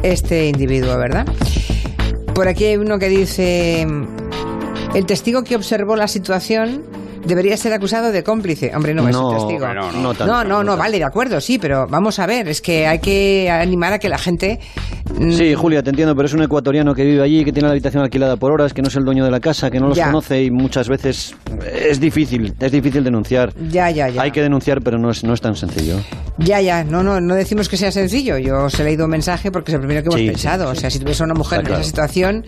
este 0.03 0.49
individuo, 0.49 0.97
¿verdad? 0.99 1.27
Por 2.35 2.49
aquí 2.49 2.65
hay 2.65 2.77
uno 2.77 2.99
que 2.99 3.09
dice, 3.09 3.87
el 4.95 5.07
testigo 5.07 5.45
que 5.45 5.55
observó 5.55 5.97
la 5.97 6.09
situación 6.09 6.83
debería 7.25 7.57
ser 7.57 7.73
acusado 7.73 8.13
de 8.13 8.23
cómplice. 8.23 8.73
Hombre, 8.75 8.95
no, 8.95 9.09
es 9.09 9.17
un 9.17 9.35
testigo. 9.35 9.67
No, 10.27 10.45
no, 10.45 10.63
no, 10.63 10.77
vale, 10.77 10.99
de 10.99 11.05
acuerdo, 11.05 11.41
sí, 11.41 11.59
pero 11.59 11.87
vamos 11.89 12.19
a 12.19 12.27
ver, 12.27 12.49
es 12.49 12.61
que 12.61 12.87
hay 12.87 12.99
que 12.99 13.51
animar 13.51 13.93
a 13.93 13.99
que 13.99 14.09
la 14.09 14.19
gente... 14.19 14.61
Mm, 15.19 15.33
sí, 15.33 15.55
Julia, 15.55 15.83
te 15.83 15.91
entiendo, 15.91 16.15
pero 16.15 16.27
es 16.27 16.35
un 16.35 16.43
ecuatoriano 16.43 16.95
que 16.95 17.05
vive 17.05 17.23
allí, 17.23 17.45
que 17.45 17.53
tiene 17.53 17.69
la 17.69 17.73
habitación 17.73 18.03
alquilada 18.03 18.37
por 18.37 18.53
horas, 18.53 18.73
que 18.73 18.83
no 18.83 18.89
es 18.89 18.97
el 18.97 19.05
dueño 19.05 19.25
de 19.25 19.31
la 19.31 19.41
casa, 19.41 19.71
que 19.71 19.79
no 19.79 19.89
los 19.89 19.99
conoce 19.99 20.43
y 20.43 20.51
muchas 20.51 20.89
veces 20.89 21.35
es 21.73 22.01
difícil, 22.01 22.55
es 22.59 22.73
difícil 22.73 23.05
denunciar. 23.05 23.53
Ya, 23.71 23.91
ya, 23.91 24.09
ya. 24.09 24.23
Hay 24.23 24.31
que 24.31 24.43
denunciar, 24.43 24.83
pero 24.83 24.99
no 24.99 25.11
es, 25.11 25.25
no 25.25 25.35
es 25.35 25.41
tan 25.41 25.57
sencillo. 25.57 25.97
Ya, 26.39 26.61
ya, 26.61 26.85
no, 26.85 27.03
no, 27.03 27.21
no 27.21 27.35
decimos 27.35 27.69
que 27.69 27.77
sea 27.77 27.93
sencillo. 27.93 28.39
Yo 28.39 28.65
os 28.65 28.79
he 28.81 28.85
leído 28.85 29.05
un 29.05 29.11
mensaje 29.11 29.51
porque 29.51 29.71
es 29.71 29.75
el 29.75 29.81
primero 29.81 30.03
que 30.03 30.09
hemos 30.09 30.33
pensado. 30.33 30.71
o 30.71 30.75
sea, 30.75 30.91
si 30.91 30.99
tuviese 30.99 31.23
una 31.23 31.35
mujer 31.35 31.61
en 31.61 31.73
esa 31.73 31.83
situación 31.83 32.45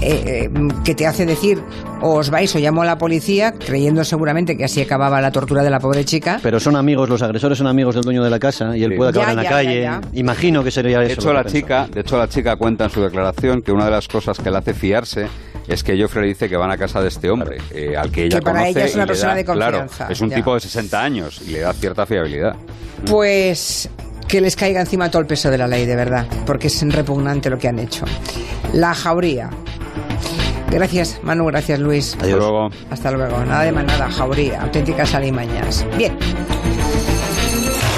eh, 0.00 0.50
que 0.84 0.94
te 0.94 1.06
hace 1.06 1.26
decir 1.26 1.62
o 2.00 2.16
os 2.16 2.30
vais 2.30 2.54
o 2.54 2.58
llamo 2.58 2.82
a 2.82 2.84
la 2.84 2.98
policía, 2.98 3.52
creyendo 3.52 4.04
seguramente 4.04 4.56
que 4.56 4.64
así 4.64 4.80
acababa 4.80 5.20
la 5.20 5.30
tortura 5.30 5.62
de 5.62 5.70
la 5.70 5.80
pobre 5.80 6.04
chica. 6.04 6.40
Pero 6.42 6.60
son 6.60 6.76
amigos, 6.76 7.08
los 7.08 7.22
agresores 7.22 7.58
son 7.58 7.66
amigos 7.66 7.94
del 7.94 8.04
dueño 8.04 8.22
de 8.22 8.30
la 8.30 8.38
casa 8.38 8.76
y 8.76 8.84
él 8.84 8.94
puede 8.96 9.10
acabar 9.10 9.30
en 9.30 9.36
la 9.36 9.44
calle. 9.44 9.90
Imagino 10.12 10.62
que 10.62 10.70
sería 10.70 11.02
eso. 11.02 11.08
De 11.08 11.14
hecho, 11.14 11.32
la 11.32 11.44
chica, 11.44 11.86
de 11.90 12.00
hecho, 12.00 12.18
la 12.18 12.28
chica 12.28 12.56
cuenta 12.56 12.84
en 12.84 12.90
su 12.90 13.00
declaración 13.00 13.62
que 13.62 13.72
una 13.72 13.86
de 13.86 13.90
las 13.92 14.08
cosas 14.08 14.38
que 14.38 14.50
le 14.50 14.58
hace 14.58 14.74
fiarse 14.74 15.26
es 15.66 15.82
que 15.82 16.00
Joffre 16.00 16.22
le 16.22 16.28
dice 16.28 16.48
que 16.48 16.56
van 16.56 16.70
a 16.70 16.76
casa 16.76 17.00
de 17.00 17.08
este 17.08 17.30
hombre, 17.30 17.58
eh, 17.72 17.96
al 17.96 18.10
que 18.10 18.24
ella 18.24 18.38
que 18.38 18.44
para 18.44 18.68
ella 18.68 18.84
es 18.84 18.94
una 18.94 19.06
persona 19.06 19.34
de 19.34 19.44
confianza. 19.44 19.96
Claro, 19.96 20.12
es 20.12 20.20
un 20.20 20.30
tipo 20.30 20.54
de 20.54 20.60
60 20.60 21.02
años 21.02 21.40
y 21.46 21.52
le 21.52 21.60
da 21.60 21.72
cierta 21.72 22.04
fiabilidad. 22.04 22.56
Pues 23.06 23.88
que 24.28 24.40
les 24.40 24.56
caiga 24.56 24.80
encima 24.80 25.10
todo 25.10 25.20
el 25.20 25.26
peso 25.26 25.50
de 25.50 25.58
la 25.58 25.66
ley, 25.66 25.86
de 25.86 25.96
verdad, 25.96 26.26
porque 26.46 26.66
es 26.66 26.92
repugnante 26.92 27.48
lo 27.50 27.58
que 27.58 27.68
han 27.68 27.78
hecho. 27.78 28.04
La 28.72 28.94
jauría. 28.94 29.50
Gracias, 30.74 31.20
Manu, 31.22 31.46
gracias, 31.46 31.78
Luis. 31.78 32.14
Hasta 32.14 32.26
luego. 32.26 32.70
Hasta 32.90 33.10
luego. 33.12 33.44
Nada 33.44 33.62
de 33.62 33.72
más 33.72 33.84
nada, 33.84 34.10
jauría, 34.10 34.60
auténticas 34.60 35.14
alimañas. 35.14 35.86
Bien. 35.96 36.18